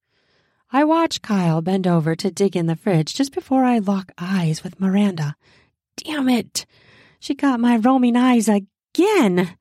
I 0.73 0.83
watch 0.83 1.23
Kyle 1.23 1.63
bend 1.63 1.87
over 1.87 2.17
to 2.17 2.31
dig 2.31 2.57
in 2.57 2.67
the 2.67 2.75
fridge 2.75 3.15
just 3.15 3.33
before 3.33 3.65
I 3.65 3.79
lock 3.79 4.11
eyes 4.19 4.65
with 4.65 4.81
Miranda. 4.81 5.37
Damn 5.97 6.29
it! 6.29 6.67
She 7.25 7.35
got 7.35 7.59
my 7.59 7.79
roaming 7.79 8.17
eyes 8.17 8.51
again! 8.51 9.57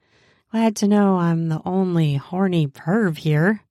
Glad 0.52 0.76
to 0.76 0.86
know 0.86 1.20
I'm 1.20 1.48
the 1.48 1.62
only 1.64 2.16
horny 2.16 2.68
perv 2.68 3.20
here. 3.20 3.62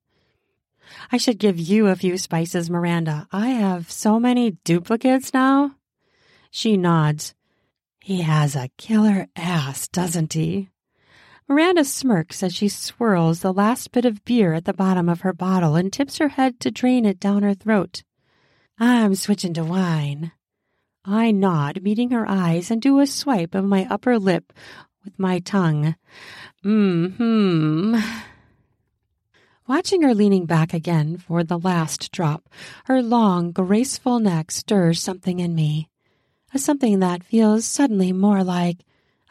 I 1.11 1.17
should 1.17 1.37
give 1.37 1.59
you 1.59 1.85
a 1.85 1.95
few 1.95 2.17
spices, 2.17 2.71
Miranda. 2.71 3.27
I 3.31 3.49
have 3.49 3.91
so 3.91 4.19
many 4.19 4.57
duplicates 4.63 5.31
now. 5.31 5.75
She 6.49 6.75
nods. 6.75 7.35
He 8.01 8.23
has 8.23 8.55
a 8.55 8.71
killer 8.79 9.27
ass, 9.35 9.87
doesn't 9.89 10.33
he? 10.33 10.69
Miranda 11.47 11.85
smirks 11.85 12.41
as 12.41 12.55
she 12.55 12.69
swirls 12.69 13.41
the 13.41 13.53
last 13.53 13.91
bit 13.91 14.05
of 14.05 14.25
beer 14.25 14.55
at 14.55 14.65
the 14.65 14.73
bottom 14.73 15.07
of 15.07 15.21
her 15.21 15.33
bottle 15.33 15.75
and 15.75 15.93
tips 15.93 16.17
her 16.17 16.29
head 16.29 16.59
to 16.61 16.71
drain 16.71 17.05
it 17.05 17.19
down 17.19 17.43
her 17.43 17.53
throat. 17.53 18.01
I'm 18.79 19.13
switching 19.13 19.53
to 19.53 19.63
wine. 19.63 20.31
I 21.05 21.31
nod, 21.31 21.81
meeting 21.81 22.11
her 22.11 22.25
eyes, 22.29 22.71
and 22.71 22.81
do 22.81 22.99
a 22.99 23.07
swipe 23.07 23.55
of 23.55 23.65
my 23.65 23.85
upper 23.89 24.17
lip 24.17 24.53
with 25.03 25.17
my 25.19 25.39
tongue. 25.39 25.95
Mm-hmm. 26.63 27.99
Watching 29.67 30.01
her 30.01 30.13
leaning 30.13 30.45
back 30.45 30.73
again 30.73 31.17
for 31.17 31.43
the 31.43 31.57
last 31.57 32.11
drop, 32.11 32.49
her 32.85 33.01
long, 33.01 33.51
graceful 33.51 34.19
neck 34.19 34.51
stirs 34.51 35.01
something 35.01 35.39
in 35.39 35.55
me. 35.55 35.89
A 36.53 36.59
something 36.59 36.99
that 36.99 37.23
feels 37.23 37.65
suddenly 37.65 38.11
more 38.13 38.43
like 38.43 38.79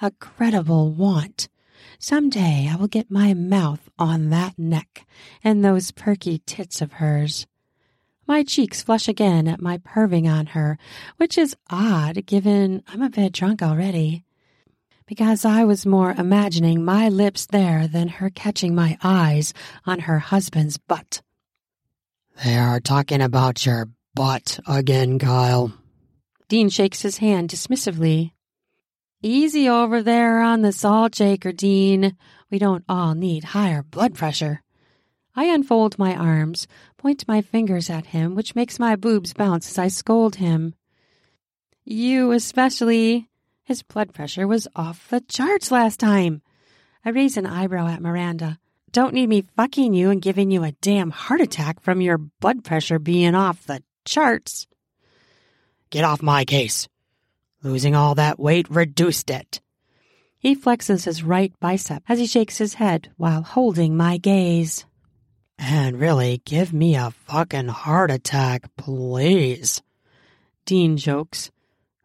a 0.00 0.10
credible 0.10 0.90
want. 0.90 1.48
Some 1.98 2.30
day 2.30 2.68
I 2.70 2.76
will 2.76 2.88
get 2.88 3.10
my 3.10 3.32
mouth 3.32 3.88
on 3.98 4.30
that 4.30 4.58
neck 4.58 5.06
and 5.44 5.64
those 5.64 5.90
perky 5.92 6.42
tits 6.44 6.82
of 6.82 6.94
hers. 6.94 7.46
My 8.26 8.44
cheeks 8.44 8.82
flush 8.82 9.08
again 9.08 9.48
at 9.48 9.60
my 9.60 9.78
perving 9.78 10.32
on 10.32 10.46
her, 10.46 10.78
which 11.16 11.36
is 11.36 11.56
odd 11.70 12.24
given 12.26 12.82
I'm 12.88 13.02
a 13.02 13.10
bit 13.10 13.32
drunk 13.32 13.62
already 13.62 14.24
because 15.06 15.44
I 15.44 15.64
was 15.64 15.84
more 15.84 16.14
imagining 16.16 16.84
my 16.84 17.08
lips 17.08 17.46
there 17.46 17.86
than 17.86 18.08
her 18.08 18.30
catching 18.30 18.74
my 18.74 18.96
eyes 19.02 19.52
on 19.84 20.00
her 20.00 20.18
husband's 20.18 20.78
butt. 20.78 21.20
They 22.44 22.56
are 22.56 22.80
talking 22.80 23.20
about 23.20 23.66
your 23.66 23.88
butt 24.14 24.58
again, 24.66 25.18
Kyle. 25.18 25.72
Dean 26.48 26.70
shakes 26.70 27.02
his 27.02 27.18
hand 27.18 27.50
dismissively. 27.50 28.32
Easy 29.22 29.68
over 29.68 30.02
there 30.02 30.40
on 30.40 30.62
the 30.62 30.72
salt 30.72 31.14
shaker, 31.14 31.52
Dean. 31.52 32.16
We 32.50 32.58
don't 32.58 32.84
all 32.88 33.14
need 33.14 33.44
higher 33.44 33.82
blood 33.82 34.14
pressure. 34.14 34.62
I 35.34 35.44
unfold 35.46 35.98
my 35.98 36.14
arms, 36.14 36.66
point 36.98 37.26
my 37.26 37.40
fingers 37.40 37.88
at 37.88 38.06
him, 38.06 38.34
which 38.34 38.54
makes 38.54 38.78
my 38.78 38.96
boobs 38.96 39.32
bounce 39.32 39.70
as 39.70 39.78
I 39.78 39.88
scold 39.88 40.36
him. 40.36 40.74
You 41.84 42.32
especially. 42.32 43.28
His 43.64 43.82
blood 43.82 44.12
pressure 44.12 44.46
was 44.46 44.68
off 44.76 45.08
the 45.08 45.20
charts 45.20 45.70
last 45.70 45.98
time. 46.00 46.42
I 47.04 47.10
raise 47.10 47.36
an 47.36 47.46
eyebrow 47.46 47.88
at 47.88 48.02
Miranda. 48.02 48.58
Don't 48.90 49.14
need 49.14 49.28
me 49.28 49.44
fucking 49.56 49.94
you 49.94 50.10
and 50.10 50.20
giving 50.20 50.50
you 50.50 50.64
a 50.64 50.72
damn 50.82 51.10
heart 51.10 51.40
attack 51.40 51.80
from 51.80 52.00
your 52.00 52.18
blood 52.18 52.62
pressure 52.64 52.98
being 52.98 53.34
off 53.34 53.64
the 53.64 53.82
charts. 54.04 54.66
Get 55.90 56.04
off 56.04 56.22
my 56.22 56.44
case. 56.44 56.88
Losing 57.62 57.94
all 57.94 58.16
that 58.16 58.38
weight 58.38 58.68
reduced 58.68 59.30
it. 59.30 59.60
He 60.38 60.56
flexes 60.56 61.04
his 61.04 61.22
right 61.22 61.52
bicep 61.60 62.02
as 62.08 62.18
he 62.18 62.26
shakes 62.26 62.58
his 62.58 62.74
head 62.74 63.10
while 63.16 63.42
holding 63.42 63.96
my 63.96 64.18
gaze. 64.18 64.84
And 65.64 66.00
really, 66.00 66.42
give 66.44 66.72
me 66.72 66.96
a 66.96 67.12
fucking 67.12 67.68
heart 67.68 68.10
attack, 68.10 68.64
please. 68.76 69.80
Dean 70.66 70.96
jokes. 70.96 71.52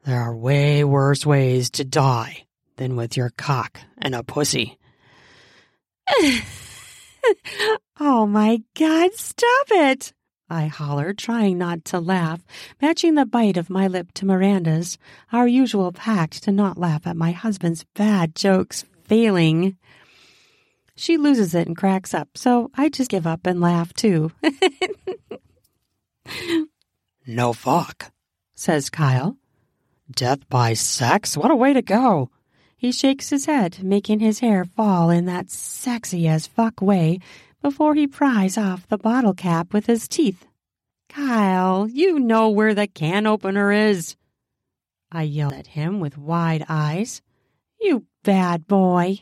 There 0.05 0.21
are 0.21 0.35
way 0.35 0.83
worse 0.83 1.25
ways 1.25 1.71
to 1.71 1.83
die 1.83 2.45
than 2.75 2.95
with 2.95 3.17
your 3.17 3.31
cock 3.35 3.79
and 3.97 4.13
a 4.13 4.21
pussy. 4.21 4.77
oh 7.99 8.27
my 8.27 8.61
god, 8.75 9.15
stop 9.15 9.67
it! 9.71 10.13
I 10.51 10.67
hollered, 10.67 11.17
trying 11.17 11.57
not 11.57 11.83
to 11.85 11.99
laugh, 11.99 12.45
matching 12.79 13.15
the 13.15 13.25
bite 13.25 13.57
of 13.57 13.71
my 13.71 13.87
lip 13.87 14.11
to 14.13 14.25
Miranda's, 14.27 14.99
our 15.33 15.47
usual 15.47 15.91
pact 15.91 16.43
to 16.43 16.51
not 16.51 16.77
laugh 16.77 17.07
at 17.07 17.17
my 17.17 17.31
husband's 17.31 17.85
bad 17.95 18.35
jokes 18.35 18.85
failing. 19.05 19.77
She 20.97 21.17
loses 21.17 21.53
it 21.53 21.67
and 21.67 21.77
cracks 21.77 22.15
up, 22.15 22.29
so 22.35 22.71
I 22.73 22.89
just 22.89 23.11
give 23.11 23.27
up 23.27 23.45
and 23.45 23.61
laugh 23.61 23.93
too. 23.93 24.31
no 27.27 27.53
fuck, 27.53 28.11
says 28.55 28.89
Kyle. 28.89 29.37
Death 30.09 30.49
by 30.49 30.73
sex? 30.73 31.37
What 31.37 31.51
a 31.51 31.55
way 31.55 31.73
to 31.73 31.83
go! 31.83 32.31
He 32.75 32.91
shakes 32.91 33.29
his 33.29 33.45
head, 33.45 33.83
making 33.83 34.21
his 34.21 34.39
hair 34.39 34.65
fall 34.65 35.11
in 35.11 35.25
that 35.25 35.51
sexy 35.51 36.27
as 36.27 36.47
fuck 36.47 36.81
way 36.81 37.19
before 37.61 37.93
he 37.93 38.07
pries 38.07 38.57
off 38.57 38.87
the 38.87 38.97
bottle 38.97 39.35
cap 39.35 39.73
with 39.73 39.85
his 39.85 40.07
teeth. 40.07 40.47
Kyle, 41.09 41.87
you 41.87 42.19
know 42.19 42.49
where 42.49 42.73
the 42.73 42.87
can 42.87 43.27
opener 43.27 43.71
is. 43.71 44.15
I 45.11 45.21
yell 45.23 45.53
at 45.53 45.67
him 45.67 45.99
with 45.99 46.17
wide 46.17 46.65
eyes. 46.67 47.21
You 47.79 48.05
bad 48.23 48.67
boy. 48.67 49.19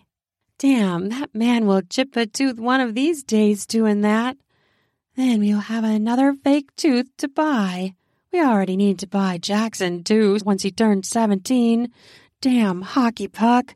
Damn, 0.58 1.10
that 1.10 1.36
man 1.36 1.68
will 1.68 1.82
chip 1.82 2.16
a 2.16 2.26
tooth 2.26 2.60
one 2.60 2.80
of 2.80 2.96
these 2.96 3.24
days 3.24 3.66
doing 3.66 4.02
that. 4.02 4.38
Then 5.16 5.42
we'll 5.42 5.60
have 5.60 5.84
another 5.84 6.34
fake 6.34 6.76
tooth 6.76 7.10
to 7.18 7.28
buy. 7.28 7.96
We 8.32 8.42
already 8.42 8.78
need 8.78 9.00
to 9.00 9.08
buy 9.08 9.38
Jackson, 9.38 10.04
too, 10.04 10.38
once 10.46 10.64
he 10.64 10.72
turns 10.72 11.10
17. 11.10 11.92
Damn 12.42 12.82
hockey 12.82 13.28
puck. 13.28 13.76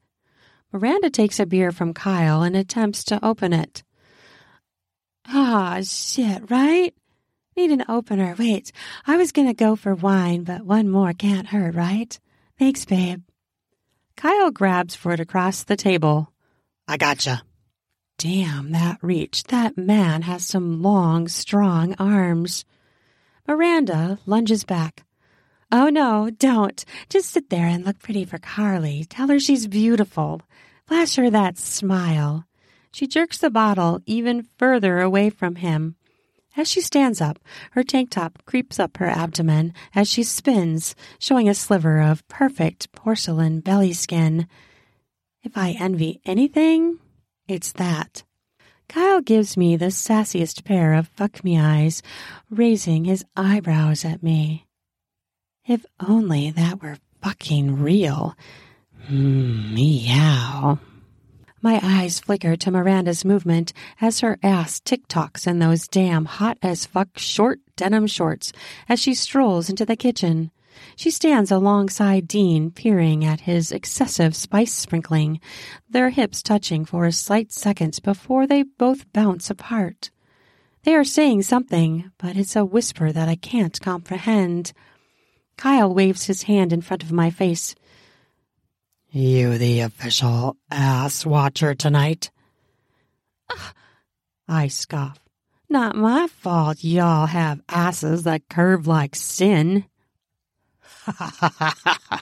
Miranda 0.72 1.10
takes 1.10 1.40
a 1.40 1.46
beer 1.46 1.72
from 1.72 1.94
Kyle 1.94 2.44
and 2.44 2.56
attempts 2.56 3.04
to 3.06 3.26
open 3.26 3.54
it. 3.54 3.84
Ah, 5.28 5.80
shit, 5.84 6.50
right? 6.50 6.94
Need 7.58 7.72
an 7.72 7.86
opener. 7.90 8.36
Wait, 8.38 8.72
I 9.06 9.18
was 9.18 9.32
gonna 9.32 9.54
go 9.54 9.76
for 9.76 9.96
wine, 9.96 10.44
but 10.44 10.66
one 10.66 10.90
more 10.90 11.14
can't 11.14 11.48
hurt, 11.48 11.76
right? 11.76 12.18
Thanks, 12.58 12.86
babe. 12.86 13.22
Kyle 14.16 14.52
grabs 14.52 14.96
for 14.96 15.12
it 15.12 15.20
across 15.20 15.64
the 15.64 15.76
table. 15.76 16.32
I 16.90 16.98
gotcha. 16.98 17.44
Damn 18.18 18.72
that 18.72 18.98
reach. 19.04 19.44
That 19.44 19.78
man 19.78 20.24
has 20.24 20.44
some 20.44 20.82
long, 20.82 21.28
strong 21.28 21.94
arms. 22.00 22.66
Miranda 23.48 24.18
lunges 24.26 24.64
back. 24.64 25.06
Oh, 25.72 25.90
no, 25.90 26.32
don't. 26.32 26.84
Just 27.08 27.30
sit 27.30 27.52
there 27.52 27.68
and 27.68 27.86
look 27.86 28.00
pretty 28.00 28.26
for 28.26 28.40
Carly. 28.40 29.06
Tell 29.08 29.28
her 29.28 29.40
she's 29.40 29.68
beautiful. 29.68 30.42
Flash 30.88 31.16
her 31.18 31.30
that 31.30 31.60
smile. 31.60 32.46
She 32.92 33.06
jerks 33.06 33.38
the 33.38 33.52
bottle 33.52 34.02
even 34.08 34.48
further 34.58 35.00
away 35.00 35.30
from 35.30 35.58
him. 35.58 35.96
As 36.58 36.68
she 36.68 36.82
stands 36.82 37.22
up, 37.22 37.38
her 37.74 37.84
tank 37.84 38.10
top 38.10 38.44
creeps 38.48 38.80
up 38.80 38.98
her 38.98 39.08
abdomen 39.08 39.76
as 39.94 40.10
she 40.10 40.24
spins, 40.24 40.96
showing 41.20 41.48
a 41.48 41.54
sliver 41.54 42.02
of 42.02 42.28
perfect 42.28 42.92
porcelain 42.94 43.60
belly 43.60 43.94
skin. 43.94 44.48
If 45.42 45.58
I 45.58 45.72
envy 45.80 46.20
anything, 46.26 47.00
it's 47.48 47.72
that. 47.74 48.24
Kyle 48.90 49.22
gives 49.22 49.56
me 49.56 49.78
the 49.78 49.86
sassiest 49.92 50.66
pair 50.66 50.94
of 50.94 51.08
fuck 51.08 51.44
me 51.44 51.58
eyes, 51.58 52.02
raising 52.50 53.06
his 53.06 53.24
eyebrows 53.38 54.04
at 54.04 54.22
me. 54.22 54.66
If 55.66 55.86
only 56.06 56.52
that 56.52 56.82
were 56.82 56.98
fucking 57.22 57.82
real. 57.82 58.36
Mm, 59.10 59.74
meow. 59.74 60.80
My 61.62 61.80
eyes 61.82 62.20
flicker 62.20 62.56
to 62.58 62.72
Miranda's 62.72 63.24
movement 63.24 63.72
as 64.02 64.20
her 64.20 64.38
ass 64.44 64.80
tick-tocks 64.82 65.48
in 65.48 65.60
those 65.60 65.88
damn 65.88 66.26
hot 66.26 66.58
as 66.62 66.86
fuck 66.86 67.18
short 67.18 67.60
denim 67.78 68.08
shorts 68.08 68.52
as 68.90 69.00
she 69.00 69.14
strolls 69.14 69.70
into 69.70 69.86
the 69.86 69.96
kitchen. 69.96 70.52
She 70.96 71.12
stands 71.12 71.52
alongside 71.52 72.28
Dean, 72.28 72.72
peering 72.72 73.24
at 73.24 73.42
his 73.42 73.72
excessive 73.72 74.36
spice 74.36 74.74
sprinkling, 74.74 75.40
their 75.90 76.10
hips 76.10 76.44
touching 76.44 76.86
for 76.86 77.06
a 77.06 77.12
slight 77.12 77.52
second 77.52 78.00
before 78.04 78.46
they 78.46 78.64
both 78.64 79.12
bounce 79.14 79.50
apart. 79.50 80.12
They 80.84 80.96
are 80.96 81.04
saying 81.04 81.44
something, 81.44 82.12
but 82.18 82.38
it's 82.38 82.56
a 82.56 82.66
whisper 82.66 83.12
that 83.12 83.30
I 83.30 83.36
can't 83.36 83.80
comprehend. 83.82 84.74
Kyle 85.58 85.94
waves 85.94 86.26
his 86.26 86.44
hand 86.44 86.72
in 86.72 86.82
front 86.82 87.04
of 87.04 87.12
my 87.12 87.30
face. 87.30 87.76
You 89.12 89.58
the 89.58 89.82
official 89.82 90.56
ass 90.70 91.26
watcher 91.26 91.74
tonight? 91.74 92.32
I 94.48 94.68
scoff. 94.68 95.20
Not 95.70 95.96
my 95.96 96.28
fault 96.28 96.84
y'all 96.84 97.28
have 97.28 97.62
asses 97.70 98.24
that 98.24 98.50
curve 98.50 98.88
like 98.88 99.16
sin. 99.16 99.86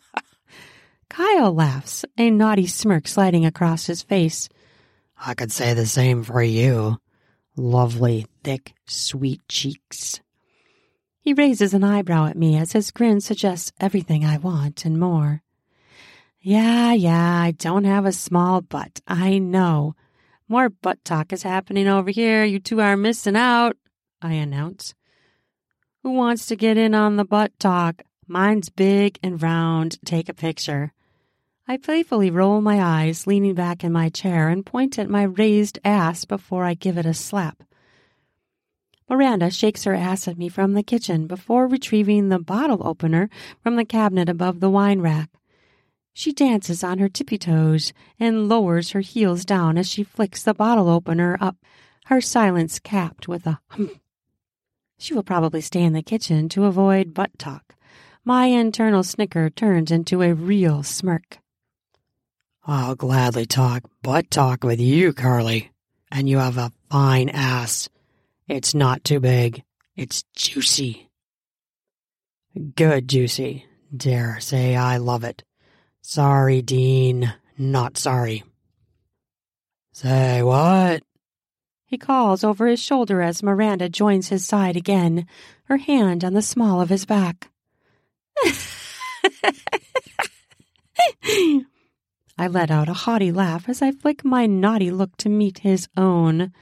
Kyle 1.09 1.53
laughs, 1.53 2.05
a 2.17 2.29
naughty 2.29 2.67
smirk 2.67 3.07
sliding 3.07 3.45
across 3.45 3.85
his 3.85 4.03
face. 4.03 4.49
I 5.19 5.33
could 5.33 5.51
say 5.51 5.73
the 5.73 5.85
same 5.85 6.23
for 6.23 6.43
you. 6.43 6.97
Lovely, 7.55 8.27
thick, 8.43 8.73
sweet 8.85 9.41
cheeks. 9.47 10.21
He 11.19 11.33
raises 11.33 11.73
an 11.73 11.83
eyebrow 11.83 12.27
at 12.27 12.37
me 12.37 12.55
as 12.55 12.71
his 12.71 12.91
grin 12.91 13.19
suggests 13.19 13.71
everything 13.79 14.23
I 14.23 14.37
want 14.37 14.85
and 14.85 14.99
more. 14.99 15.41
Yeah, 16.39 16.93
yeah, 16.93 17.41
I 17.41 17.51
don't 17.51 17.83
have 17.83 18.05
a 18.05 18.11
small 18.11 18.61
butt. 18.61 19.01
I 19.07 19.39
know. 19.39 19.95
More 20.47 20.69
butt 20.69 21.03
talk 21.03 21.33
is 21.33 21.43
happening 21.43 21.87
over 21.87 22.11
here. 22.11 22.45
You 22.45 22.59
two 22.59 22.79
are 22.79 22.95
missing 22.95 23.35
out, 23.35 23.75
I 24.21 24.33
announce. 24.33 24.93
Who 26.03 26.11
wants 26.11 26.45
to 26.45 26.55
get 26.55 26.77
in 26.77 26.95
on 26.95 27.17
the 27.17 27.25
butt 27.25 27.51
talk? 27.59 28.03
Mine's 28.27 28.69
big 28.69 29.17
and 29.23 29.41
round. 29.41 29.99
Take 30.03 30.27
a 30.27 30.33
picture. 30.33 30.93
I 31.67 31.77
playfully 31.77 32.29
roll 32.29 32.61
my 32.61 32.81
eyes, 32.81 33.27
leaning 33.27 33.53
back 33.53 33.83
in 33.83 33.91
my 33.91 34.09
chair, 34.09 34.49
and 34.49 34.65
point 34.65 34.99
at 34.99 35.09
my 35.09 35.23
raised 35.23 35.79
ass 35.83 36.25
before 36.25 36.63
I 36.63 36.73
give 36.73 36.97
it 36.97 37.05
a 37.05 37.13
slap. 37.13 37.63
Miranda 39.09 39.49
shakes 39.49 39.85
her 39.85 39.93
ass 39.93 40.27
at 40.27 40.37
me 40.37 40.49
from 40.49 40.73
the 40.73 40.83
kitchen 40.83 41.27
before 41.27 41.67
retrieving 41.67 42.27
the 42.27 42.39
bottle 42.39 42.85
opener 42.85 43.29
from 43.63 43.77
the 43.77 43.85
cabinet 43.85 44.27
above 44.27 44.59
the 44.59 44.69
wine 44.69 44.99
rack. 44.99 45.29
She 46.13 46.33
dances 46.33 46.83
on 46.83 46.97
her 46.97 47.07
tippy 47.07 47.37
toes 47.37 47.93
and 48.19 48.49
lowers 48.49 48.91
her 48.91 49.01
heels 49.01 49.45
down 49.45 49.77
as 49.77 49.87
she 49.87 50.03
flicks 50.03 50.43
the 50.43 50.53
bottle 50.53 50.89
opener 50.89 51.37
up, 51.39 51.55
her 52.07 52.19
silence 52.19 52.79
capped 52.79 53.27
with 53.27 53.45
a 53.45 53.59
hum. 53.69 53.91
She 54.97 55.13
will 55.13 55.23
probably 55.23 55.61
stay 55.61 55.83
in 55.83 55.93
the 55.93 56.01
kitchen 56.01 56.49
to 56.49 56.65
avoid 56.65 57.13
butt 57.13 57.37
talk. 57.37 57.75
My 58.27 58.47
internal 58.47 59.03
snicker 59.03 59.49
turns 59.49 59.89
into 59.89 60.21
a 60.21 60.33
real 60.33 60.83
smirk. 60.83 61.37
I'll 62.65 62.93
gladly 62.93 63.45
talk 63.45 63.83
butt 64.03 64.29
talk 64.29 64.65
with 64.65 64.81
you, 64.81 65.13
Carly. 65.13 65.71
And 66.11 66.27
you 66.27 66.39
have 66.39 66.57
a 66.57 66.73
fine 66.89 67.29
ass. 67.29 67.87
It's 68.49 68.75
not 68.75 69.05
too 69.05 69.21
big. 69.21 69.63
It's 69.95 70.25
juicy. 70.35 71.09
Good 72.75 73.07
juicy. 73.07 73.65
Dare 73.95 74.41
say 74.41 74.75
I 74.75 74.97
love 74.97 75.23
it. 75.23 75.45
Sorry, 76.01 76.61
Dean. 76.61 77.33
Not 77.57 77.97
sorry. 77.97 78.43
Say 79.93 80.43
what? 80.43 81.01
He 81.85 81.97
calls 81.97 82.43
over 82.43 82.67
his 82.67 82.81
shoulder 82.81 83.21
as 83.21 83.41
Miranda 83.41 83.87
joins 83.87 84.27
his 84.27 84.45
side 84.45 84.75
again, 84.75 85.27
her 85.67 85.77
hand 85.77 86.25
on 86.25 86.33
the 86.33 86.41
small 86.41 86.81
of 86.81 86.89
his 86.89 87.05
back. 87.05 87.49
I 92.39 92.47
let 92.47 92.69
out 92.69 92.89
a 92.89 92.93
haughty 92.93 93.31
laugh 93.31 93.67
as 93.67 93.81
I 93.81 93.91
flick 93.91 94.23
my 94.23 94.45
naughty 94.45 94.91
look 94.91 95.17
to 95.17 95.29
meet 95.29 95.59
his 95.59 95.87
own. 95.97 96.53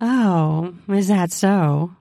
Oh, 0.00 0.74
is 0.88 1.08
that 1.08 1.32
so? 1.32 1.96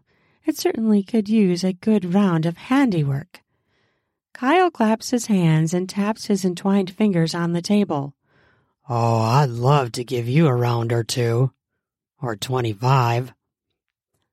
It 0.46 0.58
certainly 0.58 1.02
could 1.02 1.30
use 1.30 1.64
a 1.64 1.74
good 1.74 2.14
round 2.14 2.46
of 2.46 2.58
handiwork. 2.58 3.42
Kyle 4.34 4.70
claps 4.70 5.12
his 5.12 5.28
hands 5.28 5.74
and 5.74 5.88
taps 5.88 6.26
his 6.26 6.44
entwined 6.44 6.92
fingers 6.92 7.34
on 7.34 7.54
the 7.54 7.62
table. 7.62 8.14
Oh, 8.90 9.22
I'd 9.22 9.50
love 9.50 9.94
to 9.94 10.04
give 10.04 10.28
you 10.28 10.48
a 10.48 10.54
round 10.54 10.92
or 10.92 11.04
two. 11.04 11.52
Or 12.22 12.36
twenty-five. 12.36 13.34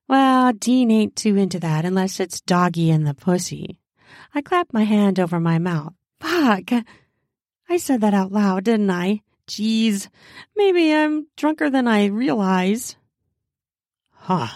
Well, 0.07 0.53
Dean 0.53 0.91
ain't 0.91 1.15
too 1.15 1.37
into 1.37 1.59
that 1.61 1.85
unless 1.85 2.19
it's 2.19 2.41
doggy 2.41 2.91
and 2.91 3.07
the 3.07 3.13
pussy. 3.13 3.79
I 4.35 4.41
clap 4.41 4.73
my 4.73 4.83
hand 4.83 5.19
over 5.19 5.39
my 5.39 5.59
mouth. 5.59 5.93
Fuck! 6.19 6.71
I 7.69 7.77
said 7.77 8.01
that 8.01 8.13
out 8.13 8.31
loud, 8.31 8.63
didn't 8.63 8.89
I? 8.89 9.21
Geez, 9.45 10.09
maybe 10.55 10.93
I'm 10.93 11.27
drunker 11.35 11.69
than 11.69 11.87
I 11.87 12.05
realize. 12.05 12.95
Huh. 14.11 14.47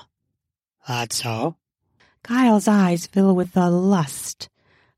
That's 0.88 1.17
so? 1.24 1.57
Kyle's 2.24 2.67
eyes 2.67 3.07
fill 3.07 3.36
with 3.36 3.53
the 3.53 3.69
lust. 3.69 4.49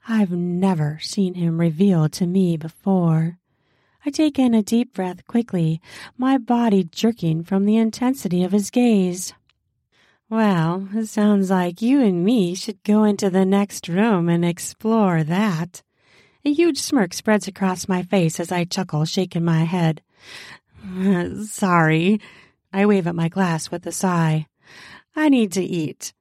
I've 0.08 0.32
never 0.32 0.99
seen 1.01 1.34
him 1.34 1.60
revealed 1.60 2.13
to 2.13 2.27
me 2.27 2.58
before. 2.58 3.38
I 4.06 4.12
take 4.12 4.39
in 4.39 4.54
a 4.54 4.63
deep 4.63 4.93
breath 4.93 5.27
quickly, 5.27 5.82
my 6.17 6.38
body 6.38 6.84
jerking 6.84 7.43
from 7.43 7.65
the 7.65 7.77
intensity 7.77 8.43
of 8.43 8.51
his 8.51 8.69
gaze. 8.69 9.34
Well, 10.30 10.88
it 10.94 11.08
sounds 11.08 11.50
like 11.50 11.82
you 11.82 12.02
and 12.02 12.24
me 12.24 12.54
should 12.54 12.84
go 12.84 13.04
into 13.04 13.32
the 13.32 13.46
next 13.46 13.88
room 13.88 14.30
and 14.30 14.46
explore 14.46 15.24
that. 15.24 15.82
A 16.46 16.54
huge 16.54 16.78
smirk 16.78 17.15
spreads 17.15 17.48
across 17.48 17.88
my 17.88 18.04
face 18.04 18.39
as 18.39 18.52
I 18.52 18.65
chuckle, 18.65 19.06
shaking 19.06 19.44
my 19.44 19.63
head. 19.63 20.04
Sorry. 21.46 22.22
I 22.72 22.86
wave 22.86 23.08
at 23.08 23.15
my 23.15 23.28
glass 23.28 23.72
with 23.72 23.88
a 23.88 23.92
sigh. 23.92 24.46
I 25.15 25.30
need 25.30 25.52
to 25.54 25.63
eat. 25.63 26.13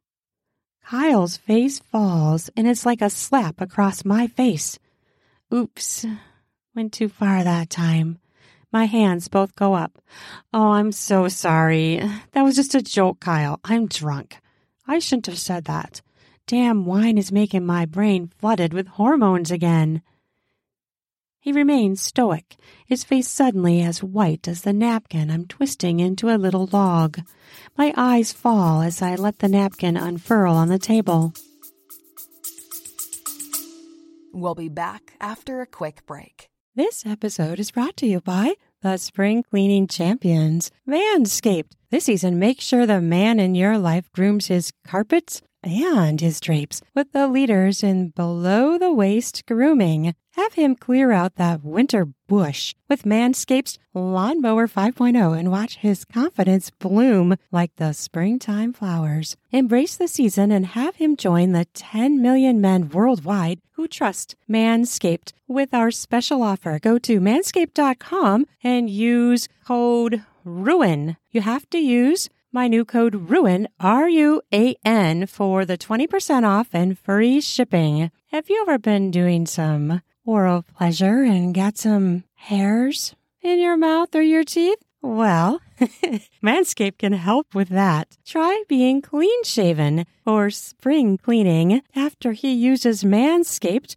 Kyle's 0.87 1.37
face 1.37 1.79
falls, 1.79 2.49
and 2.57 2.67
it's 2.67 2.87
like 2.87 3.03
a 3.03 3.11
slap 3.11 3.61
across 3.61 4.07
my 4.07 4.27
face. 4.27 4.79
Oops. 5.53 6.07
Went 6.75 6.95
too 6.95 7.11
far 7.11 7.45
that 7.45 7.69
time. 7.69 8.19
My 8.71 8.85
hands 8.85 9.29
both 9.29 9.57
go 9.57 9.75
up. 9.75 9.99
Oh, 10.53 10.73
I'm 10.73 10.93
so 10.93 11.29
sorry. 11.29 12.03
That 12.33 12.43
was 12.43 12.57
just 12.57 12.75
a 12.75 12.83
joke, 12.83 13.21
Kyle. 13.21 13.61
I'm 13.65 13.87
drunk. 13.87 14.39
I 14.87 14.99
shouldn't 14.99 15.27
have 15.27 15.39
said 15.39 15.65
that. 15.65 16.03
Damn 16.47 16.85
wine 16.85 17.19
is 17.19 17.33
making 17.33 17.65
my 17.65 17.87
brain 17.87 18.31
flooded 18.39 18.73
with 18.73 18.89
hormones 18.89 19.51
again. 19.51 20.03
He 21.41 21.53
remains 21.53 22.03
stoic, 22.03 22.57
his 22.85 23.05
face 23.05 23.29
suddenly 23.29 23.81
as 23.81 24.03
white 24.03 24.49
as 24.49 24.63
the 24.63 24.73
napkin 24.73 25.31
I'm 25.31 25.47
twisting 25.47 26.01
into 26.01 26.29
a 26.29 26.37
little 26.37 26.67
log. 26.67 27.21
My 27.77 27.95
eyes 27.97 28.33
fall 28.33 28.83
as 28.83 29.01
I 29.01 29.15
let 29.15 29.39
the 29.39 29.49
napkin 29.49 29.97
unfurl 29.97 30.55
on 30.55 30.69
the 30.69 30.79
table. 30.79 31.33
We'll 34.33 34.55
be 34.55 34.69
back 34.69 35.15
after 35.21 35.63
a 35.63 35.67
quick 35.67 36.05
break. 36.07 36.51
This 36.79 37.05
episode 37.05 37.59
is 37.59 37.73
brought 37.73 37.97
to 37.97 38.07
you 38.07 38.21
by 38.21 38.55
the 38.83 38.99
Spring 38.99 39.43
Cleaning 39.43 39.89
Champions, 39.89 40.71
Manscaped. 40.89 41.73
This 41.91 42.05
season, 42.05 42.39
make 42.39 42.61
sure 42.61 42.87
the 42.87 43.01
man 43.01 43.41
in 43.41 43.57
your 43.57 43.77
life 43.77 44.13
grooms 44.13 44.47
his 44.47 44.73
carpets 44.87 45.43
and 45.65 46.21
his 46.21 46.39
drapes 46.39 46.81
with 46.95 47.11
the 47.11 47.27
leaders 47.27 47.83
in 47.83 48.11
below 48.11 48.79
the 48.79 48.93
waist 48.93 49.45
grooming. 49.45 50.15
Have 50.37 50.53
him 50.53 50.77
clear 50.77 51.11
out 51.11 51.35
that 51.35 51.65
winter 51.65 52.07
bush 52.29 52.77
with 52.89 53.03
Manscaped's 53.03 53.77
Lawnmower 53.93 54.69
5.0 54.69 55.37
and 55.37 55.51
watch 55.51 55.79
his 55.79 56.05
confidence 56.05 56.71
bloom 56.71 57.35
like 57.51 57.75
the 57.75 57.93
springtime 57.93 58.73
flowers. 58.73 59.37
Embrace 59.51 59.97
the 59.97 60.07
season 60.07 60.53
and 60.53 60.65
have 60.65 60.95
him 60.95 61.17
join 61.17 61.51
the 61.51 61.65
10 61.75 62.23
million 62.23 62.61
men 62.61 62.89
worldwide 62.91 63.59
who 63.79 63.87
trust 63.87 64.35
Manscaped 64.51 65.33
with 65.47 65.73
our 65.73 65.93
special 65.93 66.43
offer. 66.43 66.81
Go 66.81 66.99
to 66.99 67.21
manscaped.com 67.21 68.45
and 68.65 68.91
use 68.91 69.49
code 69.65 70.25
RUAN. 70.45 71.17
You 71.31 71.43
have 71.43 71.71
to 71.71 71.79
use 71.79 72.29
my 72.51 72.67
new 72.67 72.85
code 72.85 73.31
RUAN, 73.31 73.69
R 73.79 74.09
U 74.09 74.43
A 74.53 74.75
N, 74.85 75.27
for 75.27 75.65
the 75.65 75.79
20% 75.79 76.45
off 76.45 76.71
and 76.73 76.99
free 76.99 77.41
shipping. 77.41 78.11
Have 78.33 78.51
you 78.51 78.61
ever 78.63 78.79
been 78.79 79.13
doing 79.13 79.47
some 79.47 80.03
oral 80.25 80.63
pleasure 80.63 81.23
and 81.23 81.55
got 81.55 81.79
some 81.79 82.25
hairs 82.35 83.15
in 83.43 83.61
your 83.61 83.77
mouth 83.77 84.13
or 84.13 84.23
your 84.23 84.43
teeth? 84.43 84.79
Well, 85.03 85.61
Manscaped 86.43 86.99
can 86.99 87.13
help 87.13 87.55
with 87.55 87.69
that. 87.69 88.19
Try 88.25 88.65
being 88.69 89.01
clean 89.01 89.45
shaven 89.45 90.05
or 90.27 90.51
spring 90.51 91.19
cleaning. 91.19 91.83
After 91.95 92.33
he 92.33 92.53
uses 92.53 93.05
Manscaped, 93.05 93.97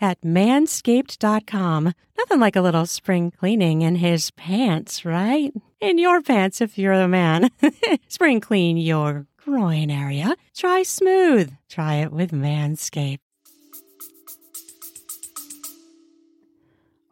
at 0.00 0.20
manscaped.com. 0.22 1.92
Nothing 2.18 2.40
like 2.40 2.56
a 2.56 2.62
little 2.62 2.86
spring 2.86 3.30
cleaning 3.30 3.82
in 3.82 3.96
his 3.96 4.30
pants, 4.32 5.04
right? 5.04 5.52
in 5.80 5.98
your 5.98 6.20
pants 6.20 6.60
if 6.60 6.78
you're 6.78 6.92
a 6.92 7.08
man. 7.08 7.50
Spring 8.08 8.40
clean 8.40 8.76
your 8.76 9.26
groin 9.38 9.90
area. 9.90 10.36
Try 10.54 10.82
smooth. 10.82 11.52
Try 11.68 11.96
it 11.96 12.12
with 12.12 12.30
Manscaped. 12.30 13.18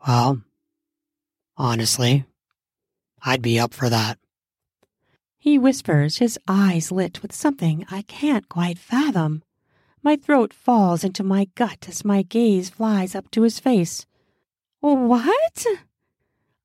Well, 0.06 0.42
honestly, 1.56 2.24
I'd 3.22 3.42
be 3.42 3.58
up 3.58 3.74
for 3.74 3.88
that. 3.88 4.18
He 5.38 5.58
whispers, 5.58 6.18
his 6.18 6.38
eyes 6.48 6.92
lit 6.92 7.22
with 7.22 7.34
something 7.34 7.86
I 7.90 8.02
can't 8.02 8.48
quite 8.48 8.78
fathom. 8.78 9.42
My 10.02 10.16
throat 10.16 10.52
falls 10.54 11.04
into 11.04 11.22
my 11.22 11.48
gut 11.54 11.88
as 11.88 12.04
my 12.04 12.22
gaze 12.22 12.70
flies 12.70 13.14
up 13.14 13.30
to 13.32 13.42
his 13.42 13.58
face. 13.58 14.06
What? 14.80 15.66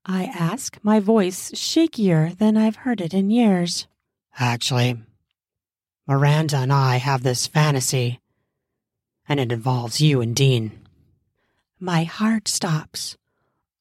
I 0.06 0.24
ask, 0.24 0.78
my 0.82 1.00
voice 1.00 1.50
shakier 1.52 2.36
than 2.36 2.56
I've 2.56 2.76
heard 2.76 3.00
it 3.00 3.14
in 3.14 3.30
years. 3.30 3.86
Actually, 4.38 4.98
Miranda 6.06 6.58
and 6.58 6.72
I 6.72 6.96
have 6.96 7.22
this 7.22 7.46
fantasy, 7.46 8.20
and 9.28 9.40
it 9.40 9.50
involves 9.50 10.00
you 10.00 10.20
and 10.20 10.36
Dean. 10.36 10.72
My 11.80 12.04
heart 12.04 12.48
stops. 12.48 13.16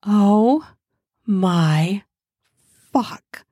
Oh 0.05 0.67
my 1.25 2.03
fuck. 2.91 3.45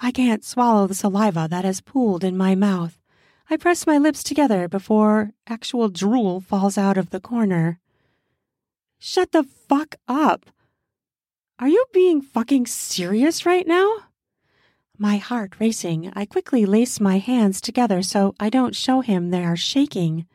I 0.00 0.10
can't 0.10 0.44
swallow 0.44 0.86
the 0.86 0.94
saliva 0.94 1.48
that 1.50 1.64
has 1.64 1.80
pooled 1.80 2.24
in 2.24 2.36
my 2.36 2.54
mouth. 2.54 2.98
I 3.50 3.56
press 3.56 3.86
my 3.86 3.96
lips 3.96 4.22
together 4.22 4.68
before 4.68 5.32
actual 5.46 5.88
drool 5.88 6.40
falls 6.40 6.76
out 6.76 6.98
of 6.98 7.10
the 7.10 7.20
corner. 7.20 7.80
Shut 8.98 9.32
the 9.32 9.42
fuck 9.42 9.96
up. 10.06 10.50
Are 11.58 11.68
you 11.68 11.86
being 11.94 12.20
fucking 12.20 12.66
serious 12.66 13.46
right 13.46 13.66
now? 13.66 13.90
My 14.98 15.16
heart 15.16 15.54
racing, 15.58 16.12
I 16.14 16.26
quickly 16.26 16.66
lace 16.66 17.00
my 17.00 17.18
hands 17.18 17.60
together 17.60 18.02
so 18.02 18.34
I 18.38 18.50
don't 18.50 18.76
show 18.76 19.00
him 19.00 19.30
they 19.30 19.44
are 19.44 19.56
shaking. 19.56 20.26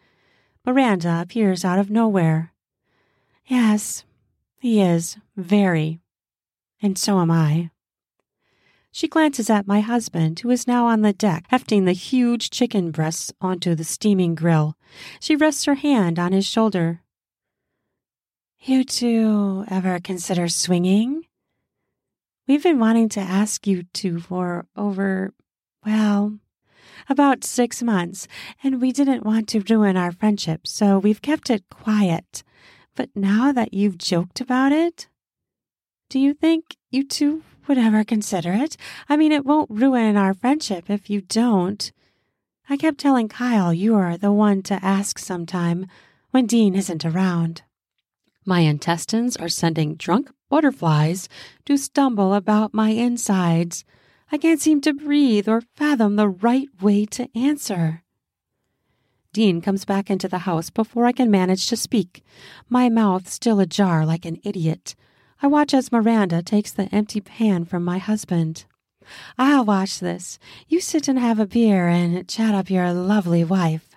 Miranda 0.65 1.19
appears 1.21 1.63
out 1.63 1.77
of 1.77 1.91
nowhere. 1.91 2.51
Yes, 3.45 4.05
he 4.59 4.81
is, 4.81 5.17
very. 5.35 5.99
And 6.81 6.97
so 6.97 7.19
am 7.19 7.29
I. 7.29 7.69
She 8.95 9.07
glances 9.07 9.49
at 9.49 9.65
my 9.65 9.79
husband, 9.79 10.39
who 10.39 10.51
is 10.51 10.67
now 10.67 10.85
on 10.85 11.01
the 11.01 11.13
deck, 11.13 11.45
hefting 11.49 11.85
the 11.85 11.93
huge 11.93 12.51
chicken 12.51 12.91
breasts 12.91 13.33
onto 13.41 13.73
the 13.73 13.83
steaming 13.83 14.35
grill. 14.35 14.77
She 15.19 15.35
rests 15.35 15.65
her 15.65 15.73
hand 15.73 16.19
on 16.19 16.31
his 16.31 16.45
shoulder. 16.45 17.01
You 18.59 18.83
two 18.83 19.65
ever 19.67 19.99
consider 19.99 20.47
swinging? 20.47 21.25
We've 22.47 22.61
been 22.61 22.77
wanting 22.77 23.09
to 23.09 23.19
ask 23.19 23.65
you 23.65 23.81
to 23.93 24.19
for 24.19 24.67
over, 24.77 25.33
well, 25.83 26.37
about 27.09 27.43
six 27.43 27.81
months, 27.81 28.27
and 28.63 28.79
we 28.79 28.91
didn't 28.91 29.25
want 29.25 29.47
to 29.49 29.65
ruin 29.67 29.97
our 29.97 30.11
friendship, 30.11 30.67
so 30.67 30.99
we've 30.99 31.23
kept 31.23 31.49
it 31.49 31.63
quiet. 31.71 32.43
But 32.95 33.09
now 33.15 33.51
that 33.53 33.73
you've 33.73 33.97
joked 33.97 34.39
about 34.39 34.71
it, 34.71 35.07
do 36.11 36.19
you 36.19 36.35
think 36.35 36.77
you 36.91 37.03
two 37.03 37.41
would 37.67 37.77
ever 37.77 38.03
consider 38.03 38.53
it. 38.53 38.77
I 39.09 39.17
mean, 39.17 39.31
it 39.31 39.45
won't 39.45 39.69
ruin 39.69 40.17
our 40.17 40.33
friendship 40.33 40.89
if 40.89 41.09
you 41.09 41.21
don't. 41.21 41.91
I 42.69 42.77
kept 42.77 42.97
telling 42.97 43.27
Kyle 43.27 43.73
you 43.73 43.95
are 43.95 44.17
the 44.17 44.31
one 44.31 44.61
to 44.63 44.83
ask 44.83 45.19
sometime 45.19 45.87
when 46.31 46.45
Dean 46.45 46.75
isn't 46.75 47.05
around. 47.05 47.63
My 48.45 48.61
intestines 48.61 49.37
are 49.37 49.49
sending 49.49 49.95
drunk 49.95 50.31
butterflies 50.49 51.29
to 51.65 51.77
stumble 51.77 52.33
about 52.33 52.73
my 52.73 52.89
insides. 52.89 53.85
I 54.31 54.37
can't 54.37 54.61
seem 54.61 54.81
to 54.81 54.93
breathe 54.93 55.47
or 55.47 55.61
fathom 55.75 56.15
the 56.15 56.29
right 56.29 56.67
way 56.81 57.05
to 57.07 57.29
answer. 57.37 58.03
Dean 59.31 59.61
comes 59.61 59.83
back 59.83 60.09
into 60.09 60.27
the 60.27 60.39
house 60.39 60.69
before 60.69 61.05
I 61.05 61.11
can 61.11 61.31
manage 61.31 61.67
to 61.67 61.75
speak, 61.75 62.23
my 62.69 62.87
mouth 62.87 63.27
still 63.29 63.59
ajar 63.59 64.05
like 64.05 64.25
an 64.25 64.39
idiot. 64.43 64.95
I 65.43 65.47
watch 65.47 65.73
as 65.73 65.91
Miranda 65.91 66.41
takes 66.41 66.71
the 66.71 66.87
empty 66.95 67.19
pan 67.19 67.65
from 67.65 67.83
my 67.83 67.97
husband. 67.97 68.63
I'll 69.37 69.65
wash 69.65 69.97
this. 69.97 70.39
You 70.69 70.79
sit 70.79 71.09
and 71.09 71.19
have 71.19 71.37
a 71.37 71.45
beer 71.45 71.89
and 71.89 72.25
chat 72.29 72.55
up 72.55 72.69
your 72.69 72.93
lovely 72.93 73.43
wife. 73.43 73.89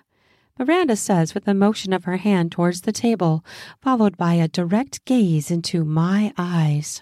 Miranda 0.59 0.97
says 0.97 1.33
with 1.33 1.47
a 1.47 1.53
motion 1.53 1.93
of 1.93 2.03
her 2.03 2.17
hand 2.17 2.51
towards 2.51 2.81
the 2.81 2.91
table, 2.91 3.45
followed 3.81 4.17
by 4.17 4.33
a 4.33 4.49
direct 4.49 5.05
gaze 5.05 5.49
into 5.49 5.85
my 5.85 6.33
eyes. 6.37 7.01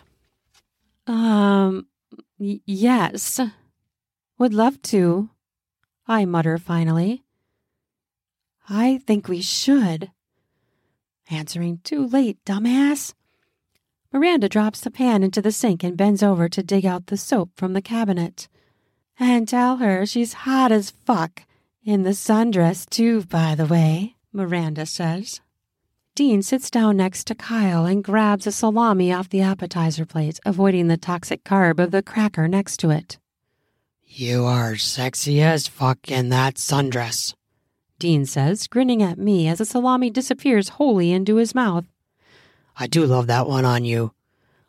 Um, 1.08 1.88
y- 2.38 2.60
yes. 2.68 3.40
Would 4.38 4.54
love 4.54 4.80
to. 4.84 5.32
I 6.08 6.26
mutter 6.26 6.60
finally. 6.60 7.24
I 8.70 9.00
think 9.08 9.28
we 9.28 9.42
should. 9.42 10.12
Answering 11.32 11.80
too 11.84 12.06
late, 12.06 12.38
dumbass. 12.46 13.16
Miranda 14.15 14.47
drops 14.47 14.80
the 14.80 14.89
pan 14.89 15.23
into 15.23 15.41
the 15.41 15.51
sink 15.51 15.84
and 15.84 15.97
bends 15.97 16.23
over 16.23 16.47
to 16.47 16.63
dig 16.63 16.86
out 16.86 17.08
the 17.08 17.17
soap 17.17 17.49
from 17.58 17.73
the 17.73 17.82
cabinet. 17.82 18.47
And 19.19 19.45
tell 19.45 19.75
her 19.75 20.06
she's 20.06 20.45
hot 20.47 20.71
as 20.71 20.89
fuck. 20.89 21.43
In 21.84 22.04
the 22.04 22.12
sundress, 22.12 22.89
too, 22.89 23.25
by 23.25 23.56
the 23.56 23.65
way, 23.65 24.15
Miranda 24.32 24.86
says. 24.86 25.41
Dean 26.15 26.41
sits 26.41 26.71
down 26.71 26.95
next 26.95 27.28
to 27.28 27.36
Kyle 27.36 27.86
and 27.86 28.06
grabs 28.06 28.47
a 28.47 28.54
salami 28.54 29.12
off 29.12 29.28
the 29.28 29.41
appetizer 29.41 30.06
plate, 30.06 30.39
avoiding 30.45 30.88
the 30.88 30.95
toxic 30.95 31.43
carb 31.43 31.78
of 31.78 31.91
the 31.91 32.01
cracker 32.01 32.47
next 32.47 32.78
to 32.78 32.91
it. 32.91 33.17
You 34.06 34.45
are 34.45 34.78
sexy 34.78 35.41
as 35.41 35.67
fuck 35.67 36.10
in 36.10 36.30
that 36.30 36.56
sundress, 36.56 37.34
Dean 37.99 38.25
says, 38.25 38.67
grinning 38.67 39.04
at 39.04 39.17
me 39.17 39.49
as 39.49 39.58
the 39.58 39.65
salami 39.65 40.10
disappears 40.10 40.69
wholly 40.69 41.12
into 41.12 41.36
his 41.36 41.54
mouth. 41.54 41.86
I 42.78 42.88
do 42.88 43.06
love 43.06 43.28
that 43.28 43.48
one 43.48 43.66
on 43.66 43.86
you. 43.86 44.14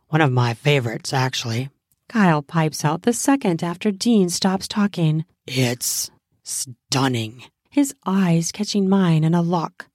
One 0.08 0.20
of 0.20 0.30
my 0.30 0.54
favorites, 0.54 1.12
actually. 1.12 1.70
Kyle 2.08 2.42
pipes 2.42 2.84
out 2.84 3.02
the 3.02 3.12
second 3.12 3.64
after 3.64 3.90
Dean 3.90 4.28
stops 4.28 4.68
talking. 4.68 5.24
It's 5.46 6.10
stunning. 6.44 7.42
His 7.68 7.94
eyes 8.06 8.52
catching 8.52 8.88
mine 8.88 9.24
in 9.24 9.34
a 9.34 9.42
lock. 9.42 9.88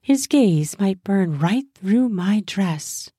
His 0.00 0.26
gaze 0.26 0.78
might 0.80 1.04
burn 1.04 1.38
right 1.38 1.64
through 1.74 2.08
my 2.08 2.42
dress. 2.46 3.10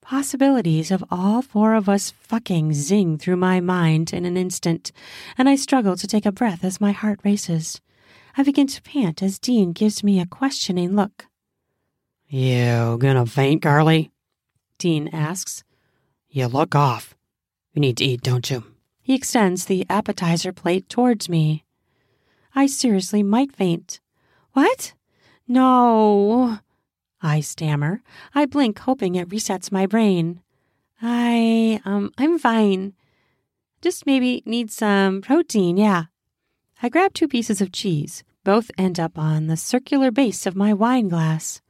Possibilities 0.00 0.90
of 0.90 1.04
all 1.10 1.42
four 1.42 1.74
of 1.74 1.88
us 1.88 2.10
fucking 2.10 2.72
zing 2.72 3.18
through 3.18 3.36
my 3.36 3.60
mind 3.60 4.12
in 4.12 4.24
an 4.24 4.36
instant, 4.36 4.92
and 5.36 5.48
I 5.48 5.56
struggle 5.56 5.96
to 5.96 6.06
take 6.06 6.26
a 6.26 6.32
breath 6.32 6.62
as 6.62 6.80
my 6.80 6.92
heart 6.92 7.20
races. 7.24 7.80
I 8.36 8.42
begin 8.42 8.66
to 8.68 8.82
pant 8.82 9.22
as 9.22 9.38
Dean 9.38 9.72
gives 9.72 10.04
me 10.04 10.20
a 10.20 10.26
questioning 10.26 10.94
look. 10.94 11.26
You 12.36 12.98
gonna 12.98 13.26
faint, 13.26 13.62
Carly? 13.62 14.10
Dean 14.78 15.06
asks. 15.12 15.62
You 16.28 16.48
look 16.48 16.74
off. 16.74 17.14
You 17.72 17.80
need 17.80 17.98
to 17.98 18.04
eat, 18.04 18.22
don't 18.22 18.50
you? 18.50 18.64
He 19.00 19.14
extends 19.14 19.66
the 19.66 19.86
appetizer 19.88 20.52
plate 20.52 20.88
towards 20.88 21.28
me. 21.28 21.64
I 22.52 22.66
seriously 22.66 23.22
might 23.22 23.54
faint. 23.54 24.00
What? 24.52 24.94
No. 25.46 26.58
I 27.22 27.38
stammer. 27.38 28.02
I 28.34 28.46
blink, 28.46 28.80
hoping 28.80 29.14
it 29.14 29.28
resets 29.28 29.70
my 29.70 29.86
brain. 29.86 30.40
I, 31.00 31.80
um, 31.84 32.10
I'm 32.18 32.40
fine. 32.40 32.94
Just 33.80 34.06
maybe 34.06 34.42
need 34.44 34.72
some 34.72 35.22
protein, 35.22 35.76
yeah. 35.76 36.06
I 36.82 36.88
grab 36.88 37.14
two 37.14 37.28
pieces 37.28 37.60
of 37.60 37.70
cheese. 37.70 38.24
Both 38.42 38.72
end 38.76 38.98
up 38.98 39.20
on 39.20 39.46
the 39.46 39.56
circular 39.56 40.10
base 40.10 40.46
of 40.46 40.56
my 40.56 40.74
wine 40.74 41.08
glass. 41.08 41.60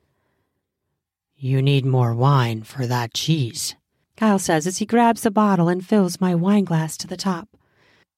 You 1.44 1.60
need 1.60 1.84
more 1.84 2.14
wine 2.14 2.62
for 2.62 2.86
that 2.86 3.12
cheese, 3.12 3.76
Kyle 4.16 4.38
says 4.38 4.66
as 4.66 4.78
he 4.78 4.86
grabs 4.86 5.20
the 5.20 5.30
bottle 5.30 5.68
and 5.68 5.84
fills 5.84 6.18
my 6.18 6.34
wine 6.34 6.64
glass 6.64 6.96
to 6.96 7.06
the 7.06 7.18
top. 7.18 7.50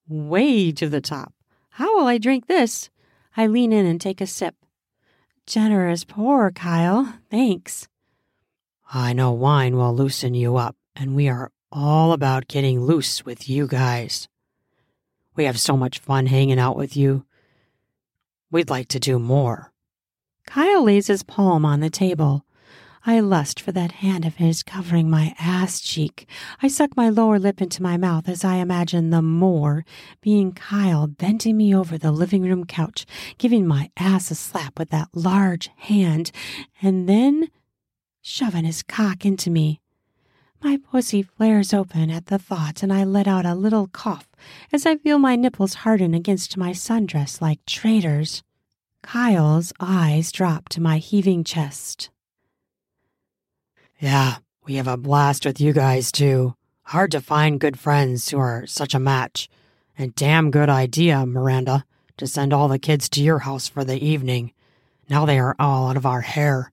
Way 0.07 0.71
to 0.71 0.89
the 0.89 1.01
top. 1.01 1.35
How 1.71 1.99
will 1.99 2.07
I 2.07 2.19
drink 2.19 2.47
this? 2.47 2.89
I 3.37 3.49
lean 3.49 3.73
in 3.73 3.85
and 3.85 4.01
take 4.01 4.21
a 4.21 4.29
sip. 4.29 4.55
Generous 5.45 6.05
pour, 6.05 6.53
Kyle. 6.53 7.15
Thanks. 7.29 7.89
I 8.95 9.13
know 9.13 9.33
wine 9.33 9.77
will 9.77 9.93
loosen 9.93 10.35
you 10.35 10.57
up, 10.57 10.77
and 10.95 11.17
we 11.17 11.29
are 11.29 11.51
all 11.73 12.13
about 12.13 12.47
getting 12.47 12.81
loose 12.81 13.25
with 13.25 13.49
you 13.49 13.67
guys. 13.67 14.29
We 15.35 15.47
have 15.47 15.59
so 15.59 15.77
much 15.77 15.99
fun 15.99 16.27
hanging 16.27 16.61
out 16.61 16.77
with 16.77 16.97
you. 16.97 17.27
We'd 18.53 18.71
like 18.71 18.87
to 18.91 19.01
do 19.01 19.19
more. 19.19 19.73
Kyle 20.47 20.85
lays 20.85 21.09
his 21.09 21.25
palm 21.25 21.65
on 21.65 21.81
the 21.81 21.91
table. 21.91 22.46
I 23.09 23.21
lust 23.21 23.61
for 23.61 23.71
that 23.71 23.93
hand 23.93 24.25
of 24.25 24.35
his 24.35 24.65
covering 24.65 25.09
my 25.09 25.33
ass 25.39 25.81
cheek. 25.81 26.29
I 26.61 26.67
suck 26.67 26.97
my 26.97 27.09
lower 27.09 27.39
lip 27.39 27.63
into 27.63 27.81
my 27.81 27.97
mouth 27.97 28.29
as 28.29 28.45
I 28.45 28.57
imagine 28.57 29.11
the 29.11 29.23
more 29.23 29.85
being 30.21 30.51
Kyle 30.51 31.07
bending 31.07 31.57
me 31.57 31.73
over 31.73 31.97
the 31.97 32.11
living 32.11 32.43
room 32.43 32.65
couch, 32.65 33.07
giving 33.39 33.65
my 33.65 33.91
ass 33.97 34.33
a 34.33 34.35
slap 34.35 34.77
with 34.77 34.91
that 34.91 35.11
large 35.15 35.71
hand, 35.77 36.33
and 36.83 37.09
then 37.09 37.49
shoving 38.23 38.65
his 38.65 38.83
cock 38.83 39.25
into 39.25 39.51
me. 39.51 39.81
My 40.61 40.77
pussy 40.91 41.23
flares 41.23 41.73
open 41.73 42.11
at 42.11 42.27
the 42.27 42.41
thought, 42.41 42.83
and 42.83 42.93
I 42.93 43.05
let 43.05 43.29
out 43.29 43.47
a 43.47 43.55
little 43.55 43.87
cough 43.87 44.27
as 44.73 44.85
I 44.85 44.97
feel 44.97 45.21
my 45.21 45.37
nipples 45.37 45.75
harden 45.75 46.13
against 46.13 46.57
my 46.57 46.73
sundress 46.73 47.41
like 47.41 47.65
traitors. 47.67 48.43
Kyle's 49.05 49.73
eyes 49.79 50.33
drop 50.33 50.69
to 50.71 50.81
my 50.81 50.99
heaving 50.99 51.45
chest. 51.45 52.11
Yeah, 53.99 54.37
we 54.67 54.75
have 54.75 54.89
a 54.89 54.99
blast 54.99 55.47
with 55.47 55.59
you 55.59 55.73
guys, 55.73 56.13
too. 56.13 56.55
Hard 56.83 57.11
to 57.13 57.21
find 57.21 57.59
good 57.59 57.79
friends 57.79 58.29
who 58.29 58.39
are 58.39 58.67
such 58.67 58.95
a 58.95 59.01
match. 59.01 59.49
And 59.97 60.15
damn 60.15 60.51
good 60.51 60.69
idea, 60.69 61.25
Miranda, 61.25 61.87
to 62.19 62.27
send 62.27 62.53
all 62.53 62.69
the 62.69 62.79
kids 62.79 63.09
to 63.11 63.23
your 63.23 63.41
house 63.41 63.69
for 63.69 63.85
the 63.85 64.05
evening. 64.05 64.53
Now 65.09 65.25
they 65.25 65.39
are 65.39 65.57
all 65.59 65.89
out 65.89 65.97
of 65.97 66.05
our 66.05 66.21
hair. 66.21 66.73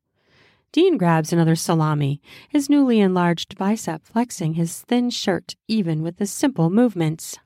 Dean 0.74 0.98
grabs 0.98 1.32
another 1.32 1.56
salami, 1.56 2.20
his 2.50 2.70
newly 2.70 3.00
enlarged 3.00 3.58
bicep 3.58 4.04
flexing 4.04 4.56
his 4.56 4.82
thin 4.82 5.10
shirt 5.10 5.56
even 5.68 6.02
with 6.02 6.18
the 6.18 6.26
simple 6.26 6.70
movements. 6.70 7.38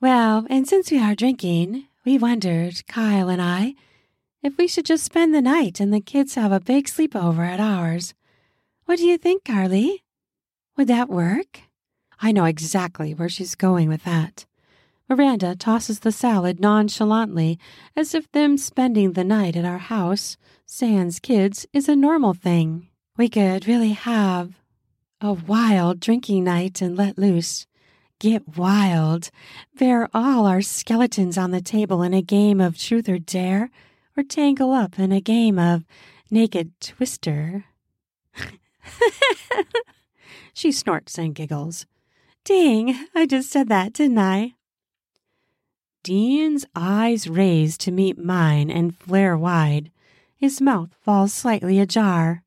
Well, 0.00 0.46
and 0.50 0.68
since 0.68 0.90
we 0.90 1.00
are 1.00 1.14
drinking, 1.14 1.88
we 2.04 2.18
wondered, 2.18 2.86
Kyle 2.86 3.28
and 3.28 3.42
I, 3.42 3.74
if 4.42 4.56
we 4.56 4.68
should 4.68 4.84
just 4.84 5.04
spend 5.04 5.34
the 5.34 5.42
night 5.42 5.80
and 5.80 5.92
the 5.92 6.00
kids 6.00 6.34
have 6.34 6.52
a 6.52 6.60
big 6.60 6.86
sleepover 6.86 7.46
at 7.46 7.60
ours. 7.60 8.14
What 8.84 8.98
do 8.98 9.06
you 9.06 9.16
think, 9.16 9.44
Carly? 9.44 10.02
Would 10.76 10.88
that 10.88 11.08
work? 11.08 11.60
I 12.20 12.32
know 12.32 12.44
exactly 12.44 13.14
where 13.14 13.28
she's 13.28 13.54
going 13.54 13.88
with 13.88 14.04
that. 14.04 14.44
Miranda 15.08 15.54
tosses 15.54 16.00
the 16.00 16.12
salad 16.12 16.58
nonchalantly, 16.58 17.58
as 17.96 18.14
if 18.14 18.30
them 18.32 18.56
spending 18.56 19.12
the 19.12 19.24
night 19.24 19.56
at 19.56 19.64
our 19.64 19.78
house, 19.78 20.36
sans 20.66 21.20
kids, 21.20 21.66
is 21.72 21.88
a 21.88 21.96
normal 21.96 22.34
thing. 22.34 22.88
We 23.16 23.28
could 23.28 23.68
really 23.68 23.92
have 23.92 24.60
a 25.20 25.32
wild 25.32 26.00
drinking 26.00 26.44
night 26.44 26.80
and 26.80 26.96
let 26.96 27.18
loose. 27.18 27.66
Get 28.18 28.56
wild. 28.56 29.30
Bear 29.78 30.08
all 30.14 30.46
our 30.46 30.62
skeletons 30.62 31.36
on 31.36 31.50
the 31.50 31.60
table 31.60 32.02
in 32.02 32.14
a 32.14 32.22
game 32.22 32.60
of 32.60 32.78
truth 32.78 33.08
or 33.08 33.18
dare, 33.18 33.70
or 34.16 34.22
tangle 34.22 34.72
up 34.72 34.98
in 34.98 35.12
a 35.12 35.20
game 35.20 35.58
of 35.58 35.84
naked 36.30 36.80
twister. 36.80 37.64
she 40.52 40.72
snorts 40.72 41.18
and 41.18 41.34
giggles. 41.34 41.86
Dang, 42.44 43.06
I 43.14 43.26
just 43.26 43.50
said 43.50 43.68
that, 43.68 43.92
didn't 43.92 44.18
I? 44.18 44.54
Dean's 46.02 46.66
eyes 46.74 47.28
raise 47.28 47.78
to 47.78 47.92
meet 47.92 48.18
mine 48.18 48.70
and 48.70 48.96
flare 48.96 49.36
wide. 49.38 49.92
His 50.36 50.60
mouth 50.60 50.90
falls 51.00 51.32
slightly 51.32 51.78
ajar. 51.78 52.42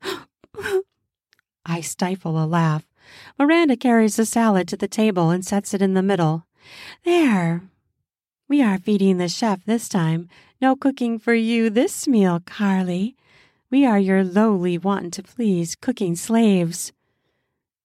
I 1.66 1.80
stifle 1.80 2.42
a 2.42 2.46
laugh. 2.46 2.86
Miranda 3.38 3.76
carries 3.76 4.14
the 4.14 4.24
salad 4.24 4.68
to 4.68 4.76
the 4.76 4.86
table 4.86 5.30
and 5.30 5.44
sets 5.44 5.74
it 5.74 5.82
in 5.82 5.94
the 5.94 6.02
middle. 6.02 6.46
There. 7.04 7.62
We 8.48 8.62
are 8.62 8.78
feeding 8.78 9.18
the 9.18 9.28
chef 9.28 9.64
this 9.64 9.88
time. 9.88 10.28
No 10.60 10.76
cooking 10.76 11.18
for 11.18 11.34
you 11.34 11.70
this 11.70 12.06
meal, 12.06 12.40
Carly. 12.46 13.16
We 13.72 13.86
are 13.86 13.98
your 13.98 14.22
lowly, 14.22 14.76
want 14.76 15.14
to 15.14 15.22
please 15.22 15.76
cooking 15.76 16.14
slaves. 16.14 16.92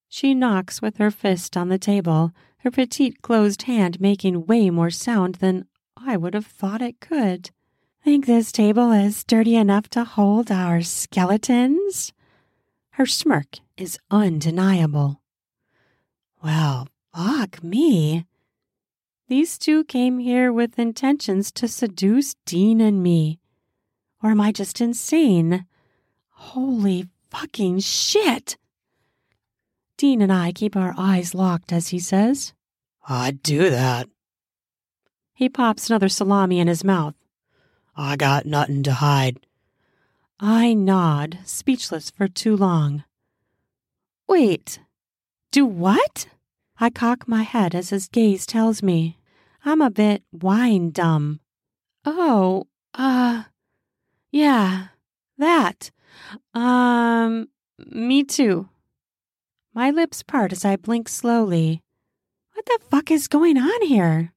She 0.09 0.33
knocks 0.33 0.81
with 0.81 0.97
her 0.97 1.09
fist 1.09 1.55
on 1.55 1.69
the 1.69 1.77
table, 1.77 2.33
her 2.57 2.71
petite 2.71 3.21
closed 3.21 3.61
hand 3.61 4.01
making 4.01 4.47
way 4.47 4.69
more 4.69 4.89
sound 4.89 5.35
than 5.35 5.65
I 5.95 6.17
would 6.17 6.33
have 6.33 6.45
thought 6.45 6.81
it 6.81 6.99
could. 6.99 7.51
Think 8.03 8.25
this 8.25 8.51
table 8.51 8.91
is 8.91 9.15
sturdy 9.15 9.55
enough 9.55 9.87
to 9.91 10.03
hold 10.03 10.51
our 10.51 10.81
skeletons? 10.81 12.11
Her 12.89 13.05
smirk 13.05 13.59
is 13.77 13.97
undeniable. 14.11 15.21
Well, 16.43 16.89
fuck 17.15 17.63
me. 17.63 18.25
These 19.29 19.57
two 19.57 19.85
came 19.85 20.19
here 20.19 20.51
with 20.51 20.77
intentions 20.77 21.49
to 21.53 21.69
seduce 21.69 22.35
Dean 22.45 22.81
and 22.81 23.01
me. 23.01 23.39
Or 24.21 24.31
am 24.31 24.41
I 24.41 24.51
just 24.51 24.81
insane? 24.81 25.65
Holy 26.39 27.07
fucking 27.31 27.79
shit! 27.79 28.57
Dean 29.97 30.21
and 30.21 30.31
I 30.31 30.51
keep 30.51 30.75
our 30.75 30.93
eyes 30.95 31.33
locked 31.33 31.73
as 31.73 31.87
he 31.87 31.97
says, 31.97 32.53
I'd 33.09 33.41
do 33.41 33.71
that. 33.71 34.07
He 35.33 35.49
pops 35.49 35.89
another 35.89 36.09
salami 36.09 36.59
in 36.59 36.67
his 36.67 36.83
mouth. 36.83 37.15
I 37.95 38.15
got 38.15 38.45
nothing 38.45 38.83
to 38.83 38.93
hide. 38.93 39.39
I 40.39 40.75
nod, 40.75 41.39
speechless 41.43 42.11
for 42.11 42.27
too 42.27 42.55
long. 42.55 43.03
Wait, 44.27 44.79
do 45.51 45.65
what? 45.65 46.27
I 46.79 46.91
cock 46.91 47.27
my 47.27 47.41
head 47.41 47.73
as 47.73 47.89
his 47.89 48.07
gaze 48.07 48.45
tells 48.45 48.83
me. 48.83 49.17
I'm 49.65 49.81
a 49.81 49.89
bit 49.89 50.21
wine 50.31 50.91
dumb. 50.91 51.39
Oh, 52.05 52.67
uh, 52.93 53.45
yeah, 54.31 54.89
that. 55.39 55.89
Um, 56.53 57.49
me 57.77 58.23
too. 58.23 58.69
My 59.73 59.91
lips 59.91 60.23
part 60.23 60.51
as 60.51 60.65
I 60.65 60.75
blink 60.75 61.07
slowly. 61.09 61.83
What 62.53 62.65
the 62.65 62.79
fuck 62.89 63.11
is 63.11 63.27
going 63.27 63.57
on 63.57 63.81
here? 63.83 64.33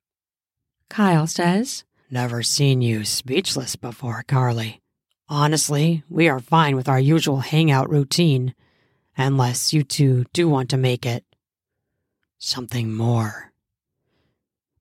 Kyle 0.91 1.27
says, 1.27 1.85
Never 2.11 2.43
seen 2.43 2.83
you 2.83 3.05
speechless 3.05 3.77
before, 3.77 4.25
Carly. 4.27 4.81
Honestly, 5.29 6.03
we 6.09 6.29
are 6.29 6.41
fine 6.41 6.75
with 6.75 6.89
our 6.89 6.99
usual 6.99 7.39
hangout 7.39 7.89
routine, 7.89 8.55
unless 9.17 9.73
you 9.73 9.85
two 9.85 10.25
do 10.33 10.49
want 10.49 10.69
to 10.71 10.77
make 10.77 11.07
it 11.07 11.25
something 12.39 12.93
more. 12.93 13.53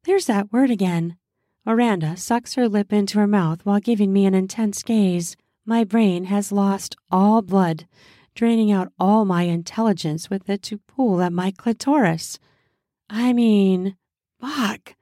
There's 0.06 0.26
that 0.26 0.52
word 0.52 0.72
again. 0.72 1.18
Miranda 1.66 2.18
sucks 2.18 2.56
her 2.56 2.68
lip 2.68 2.92
into 2.92 3.20
her 3.20 3.28
mouth 3.28 3.64
while 3.64 3.80
giving 3.80 4.12
me 4.12 4.26
an 4.26 4.34
intense 4.34 4.82
gaze. 4.82 5.38
My 5.70 5.84
brain 5.84 6.24
has 6.24 6.52
lost 6.52 6.96
all 7.12 7.44
blood 7.44 7.86
draining 8.34 8.72
out 8.72 8.92
all 8.98 9.24
my 9.24 9.44
intelligence 9.44 10.28
with 10.28 10.50
it 10.50 10.64
to 10.64 10.80
pull 10.80 11.22
at 11.22 11.32
my 11.32 11.52
clitoris. 11.52 12.40
I 13.08 13.34
mean, 13.34 13.96
fuck, 14.42 14.96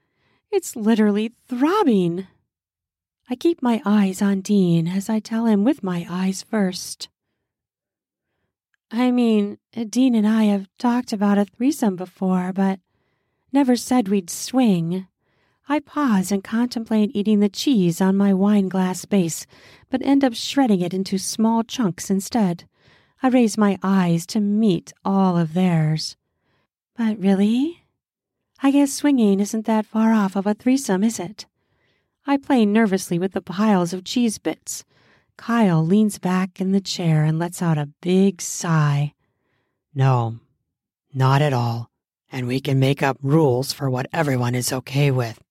it's 0.51 0.75
literally 0.75 1.31
throbbing. 1.47 2.27
I 3.29 3.35
keep 3.35 3.61
my 3.61 3.81
eyes 3.85 4.21
on 4.21 4.41
Dean 4.41 4.89
as 4.89 5.09
I 5.09 5.19
tell 5.19 5.45
him 5.45 5.63
with 5.63 5.83
my 5.83 6.05
eyes 6.09 6.43
first. 6.43 7.07
I 8.91 9.09
mean, 9.09 9.59
Dean 9.71 10.15
and 10.15 10.27
I 10.27 10.43
have 10.43 10.67
talked 10.77 11.13
about 11.13 11.37
a 11.37 11.45
threesome 11.45 11.95
before, 11.95 12.51
but 12.51 12.81
never 13.53 13.77
said 13.77 14.09
we'd 14.09 14.29
swing. 14.29 15.07
I 15.69 15.79
pause 15.79 16.31
and 16.31 16.43
contemplate 16.43 17.11
eating 17.13 17.41
the 17.41 17.49
cheese 17.49 17.99
on 17.99 18.15
my 18.15 18.33
wine 18.33 18.69
glass 18.69 19.03
base, 19.03 19.45
but 19.89 20.01
end 20.01 20.23
up 20.23 20.33
shredding 20.33 20.79
it 20.79 20.93
into 20.93 21.17
small 21.17 21.63
chunks 21.63 22.09
instead. 22.09 22.63
I 23.21 23.27
raise 23.27 23.57
my 23.57 23.77
eyes 23.83 24.25
to 24.27 24.39
meet 24.39 24.93
all 25.03 25.37
of 25.37 25.53
theirs. 25.53 26.15
But 26.97 27.19
really? 27.19 27.83
I 28.63 28.71
guess 28.71 28.93
swinging 28.93 29.41
isn't 29.41 29.65
that 29.65 29.85
far 29.85 30.13
off 30.13 30.37
of 30.37 30.47
a 30.47 30.53
threesome, 30.53 31.03
is 31.03 31.19
it? 31.19 31.45
I 32.25 32.37
play 32.37 32.65
nervously 32.65 33.19
with 33.19 33.33
the 33.33 33.41
piles 33.41 33.91
of 33.91 34.05
cheese 34.05 34.37
bits. 34.37 34.85
Kyle 35.35 35.85
leans 35.85 36.17
back 36.17 36.61
in 36.61 36.71
the 36.71 36.81
chair 36.81 37.23
and 37.23 37.37
lets 37.37 37.61
out 37.61 37.77
a 37.77 37.89
big 38.01 38.41
sigh. 38.41 39.13
No, 39.93 40.39
not 41.13 41.41
at 41.41 41.53
all. 41.53 41.91
And 42.31 42.47
we 42.47 42.59
can 42.59 42.79
make 42.79 43.03
up 43.03 43.17
rules 43.21 43.73
for 43.73 43.89
what 43.89 44.07
everyone 44.13 44.55
is 44.55 44.71
okay 44.71 45.11
with. 45.11 45.41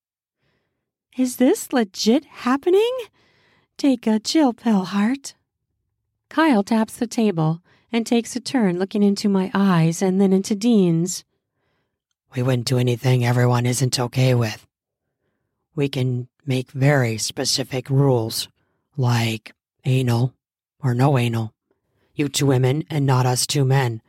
Is 1.16 1.36
this 1.36 1.72
legit 1.72 2.26
happening? 2.26 2.94
Take 3.78 4.06
a 4.06 4.20
chill 4.20 4.52
pill, 4.52 4.84
Heart. 4.84 5.34
Kyle 6.28 6.62
taps 6.62 6.96
the 6.96 7.06
table 7.06 7.62
and 7.90 8.06
takes 8.06 8.36
a 8.36 8.40
turn 8.40 8.78
looking 8.78 9.02
into 9.02 9.30
my 9.30 9.50
eyes 9.54 10.02
and 10.02 10.20
then 10.20 10.34
into 10.34 10.54
Dean's. 10.54 11.24
We 12.34 12.42
wouldn't 12.42 12.66
do 12.66 12.76
anything 12.76 13.24
everyone 13.24 13.64
isn't 13.64 13.98
okay 13.98 14.34
with. 14.34 14.66
We 15.74 15.88
can 15.88 16.28
make 16.44 16.70
very 16.72 17.16
specific 17.16 17.88
rules, 17.88 18.48
like 18.98 19.54
anal 19.86 20.34
or 20.82 20.92
no 20.92 21.16
anal. 21.16 21.54
You 22.14 22.28
two 22.28 22.44
women 22.44 22.84
and 22.90 23.06
not 23.06 23.24
us 23.24 23.46
two 23.46 23.64
men. 23.64 24.02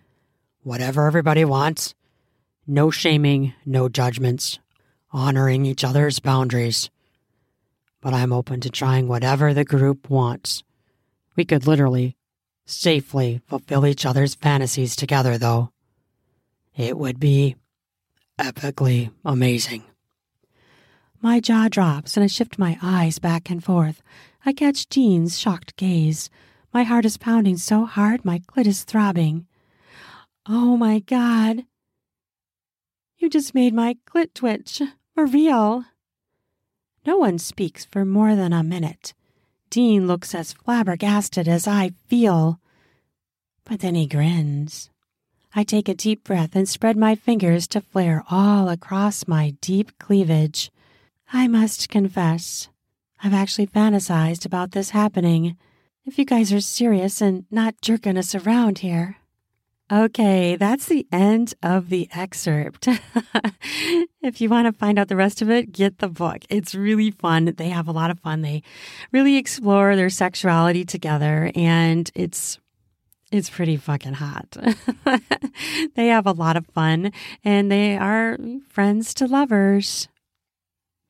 Whatever 0.62 1.08
everybody 1.08 1.46
wants. 1.46 1.96
No 2.68 2.92
shaming, 2.92 3.54
no 3.66 3.88
judgments, 3.88 4.60
honoring 5.14 5.66
each 5.66 5.86
other's 5.86 6.20
boundaries. 6.20 6.90
But 8.02 8.14
I'm 8.14 8.32
open 8.32 8.62
to 8.62 8.70
trying 8.70 9.08
whatever 9.08 9.54
the 9.54 9.66
group 9.66 10.10
wants. 10.10 10.64
We 11.36 11.46
could 11.46 11.68
literally 11.68 12.16
safely 12.66 13.42
fulfill 13.48 13.86
each 13.86 14.06
other's 14.06 14.36
fantasies 14.36 14.96
together, 14.96 15.38
though. 15.38 15.72
It 16.76 16.98
would 16.98 17.20
be 17.20 17.56
epically 18.40 19.12
amazing. 19.26 19.84
My 21.22 21.40
jaw 21.40 21.68
drops 21.68 22.16
and 22.16 22.24
I 22.24 22.28
shift 22.28 22.60
my 22.60 22.78
eyes 22.82 23.18
back 23.18 23.50
and 23.50 23.64
forth. 23.64 24.04
I 24.46 24.54
catch 24.54 24.88
Jean's 24.88 25.40
shocked 25.40 25.76
gaze. 25.76 26.30
My 26.74 26.84
heart 26.84 27.06
is 27.06 27.18
pounding 27.18 27.58
so 27.58 27.86
hard 27.86 28.24
my 28.24 28.40
clit 28.40 28.68
is 28.68 28.84
throbbing. 28.84 29.48
Oh 30.48 30.78
my 30.78 31.00
God. 31.00 31.66
You 33.18 33.30
just 33.30 33.56
made 33.56 33.74
my 33.74 33.98
clit 34.06 34.36
twitch. 34.36 34.82
For 35.16 35.26
real. 35.26 35.86
No 37.08 37.16
one 37.16 37.40
speaks 37.40 37.86
for 37.86 38.04
more 38.04 38.36
than 38.36 38.52
a 38.52 38.62
minute. 38.62 39.14
Dean 39.70 40.08
looks 40.08 40.36
as 40.36 40.52
flabbergasted 40.52 41.48
as 41.48 41.66
I 41.66 41.92
feel. 42.08 42.60
But 43.64 43.80
then 43.80 43.96
he 43.96 44.08
grins. 44.08 44.90
I 45.56 45.64
take 45.64 45.88
a 45.88 45.94
deep 45.94 46.26
breath 46.26 46.54
and 46.54 46.68
spread 46.68 46.98
my 46.98 47.16
fingers 47.16 47.66
to 47.70 47.80
flare 47.80 48.26
all 48.30 48.68
across 48.68 49.26
my 49.26 49.56
deep 49.62 49.98
cleavage. 50.00 50.70
I 51.32 51.48
must 51.48 51.88
confess, 51.88 52.68
I've 53.24 53.34
actually 53.34 53.68
fantasized 53.68 54.46
about 54.46 54.72
this 54.72 54.90
happening. 54.90 55.56
If 56.04 56.20
you 56.20 56.26
guys 56.26 56.52
are 56.52 56.60
serious 56.60 57.22
and 57.22 57.46
not 57.50 57.80
jerking 57.82 58.18
us 58.18 58.36
around 58.36 58.80
here. 58.80 59.16
Okay, 59.90 60.58
that's 60.58 60.88
the 60.88 61.08
end 61.14 61.54
of 61.64 61.88
the 61.88 62.10
excerpt. 62.14 62.90
if 64.22 64.42
you 64.42 64.50
want 64.50 64.66
to 64.68 64.74
find 64.78 65.00
out 65.00 65.08
the 65.08 65.16
rest 65.16 65.42
of 65.42 65.50
it, 65.50 65.72
get 65.72 66.00
the 66.00 66.10
book. 66.10 66.40
It's 66.50 66.76
really 66.76 67.12
fun. 67.12 67.54
They 67.56 67.70
have 67.70 67.88
a 67.88 67.94
lot 67.94 68.12
of 68.12 68.20
fun. 68.20 68.42
They 68.42 68.64
really 69.14 69.38
explore 69.38 69.96
their 69.96 70.10
sexuality 70.10 70.84
together 70.84 71.52
and 71.56 72.12
it's 72.16 72.60
it's 73.32 73.50
pretty 73.50 73.78
fucking 73.78 74.14
hot. 74.14 74.58
they 75.96 76.08
have 76.08 76.28
a 76.28 76.32
lot 76.32 76.58
of 76.58 76.66
fun 76.68 77.12
and 77.44 77.72
they 77.72 77.98
are 77.98 78.38
friends 78.68 79.14
to 79.16 79.26
lovers. 79.26 80.10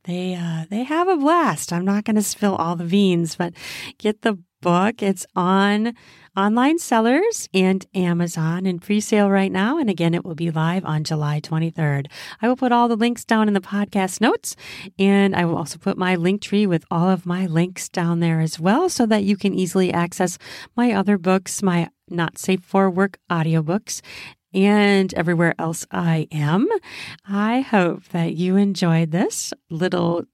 They 0.04 0.36
uh 0.36 0.66
they 0.70 0.84
have 0.84 1.08
a 1.08 1.18
blast. 1.18 1.74
I'm 1.74 1.86
not 1.86 2.06
going 2.06 2.16
to 2.16 2.22
spill 2.22 2.56
all 2.56 2.76
the 2.76 2.86
beans, 2.86 3.36
but 3.36 3.54
get 3.98 4.22
the 4.22 4.38
book. 4.62 5.02
It's 5.02 5.26
on 5.36 5.94
online 6.36 6.78
sellers 6.78 7.50
and 7.54 7.86
Amazon 7.96 8.66
in 8.66 8.80
pre-sale 8.80 9.30
right 9.30 9.52
now. 9.52 9.78
And 9.78 9.90
again, 9.90 10.14
it 10.14 10.24
will 10.24 10.36
be 10.36 10.52
live 10.52 10.86
on 10.86 11.04
July 11.04 11.42
23rd. 11.42 12.08
I 12.42 12.48
will 12.48 12.56
put 12.56 12.72
all 12.72 12.88
the 12.88 12.96
links 12.96 13.26
down 13.26 13.48
in 13.48 13.54
the 13.54 13.62
podcast 13.62 14.22
notes 14.22 14.56
and 15.00 15.36
I 15.36 15.46
will 15.46 15.58
also 15.58 15.78
put 15.78 15.98
my 15.98 16.16
Linktree 16.16 16.68
with 16.68 16.86
all 16.92 17.10
of 17.10 17.26
my 17.26 17.48
links 17.48 17.90
down 17.90 18.20
there 18.20 18.40
as 18.40 18.60
well 18.60 18.90
so 18.90 19.06
that 19.08 19.24
you 19.24 19.36
can 19.36 19.54
easily 19.54 19.92
access 19.92 20.38
my 20.76 20.92
other 20.92 21.18
books, 21.18 21.64
my 21.64 21.90
not 22.10 22.38
safe 22.38 22.64
for 22.64 22.90
work 22.90 23.18
audiobooks 23.30 24.02
and 24.54 25.14
everywhere 25.14 25.54
else 25.60 25.86
I 25.92 26.28
am. 26.32 26.68
I 27.28 27.62
hope 27.62 28.06
that 28.10 28.36
you 28.36 28.56
enjoyed 28.56 29.12
this 29.12 29.54
little 29.70 30.26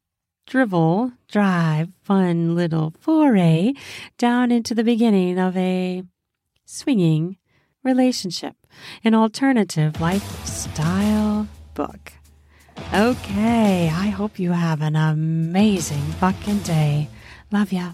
drivel, 0.45 1.11
drive, 1.29 1.89
fun 2.01 2.55
little 2.55 2.93
foray 2.99 3.73
down 4.17 4.51
into 4.51 4.73
the 4.73 4.83
beginning 4.83 5.39
of 5.39 5.55
a 5.57 6.03
swinging 6.65 7.37
relationship, 7.83 8.55
an 9.03 9.13
alternative 9.13 9.99
lifestyle 9.99 11.47
book. 11.73 12.13
Okay, 12.93 13.89
I 13.89 14.07
hope 14.07 14.39
you 14.39 14.51
have 14.51 14.81
an 14.81 14.95
amazing 14.95 16.03
fucking 16.19 16.59
day. 16.59 17.09
Love 17.51 17.71
ya. 17.71 17.93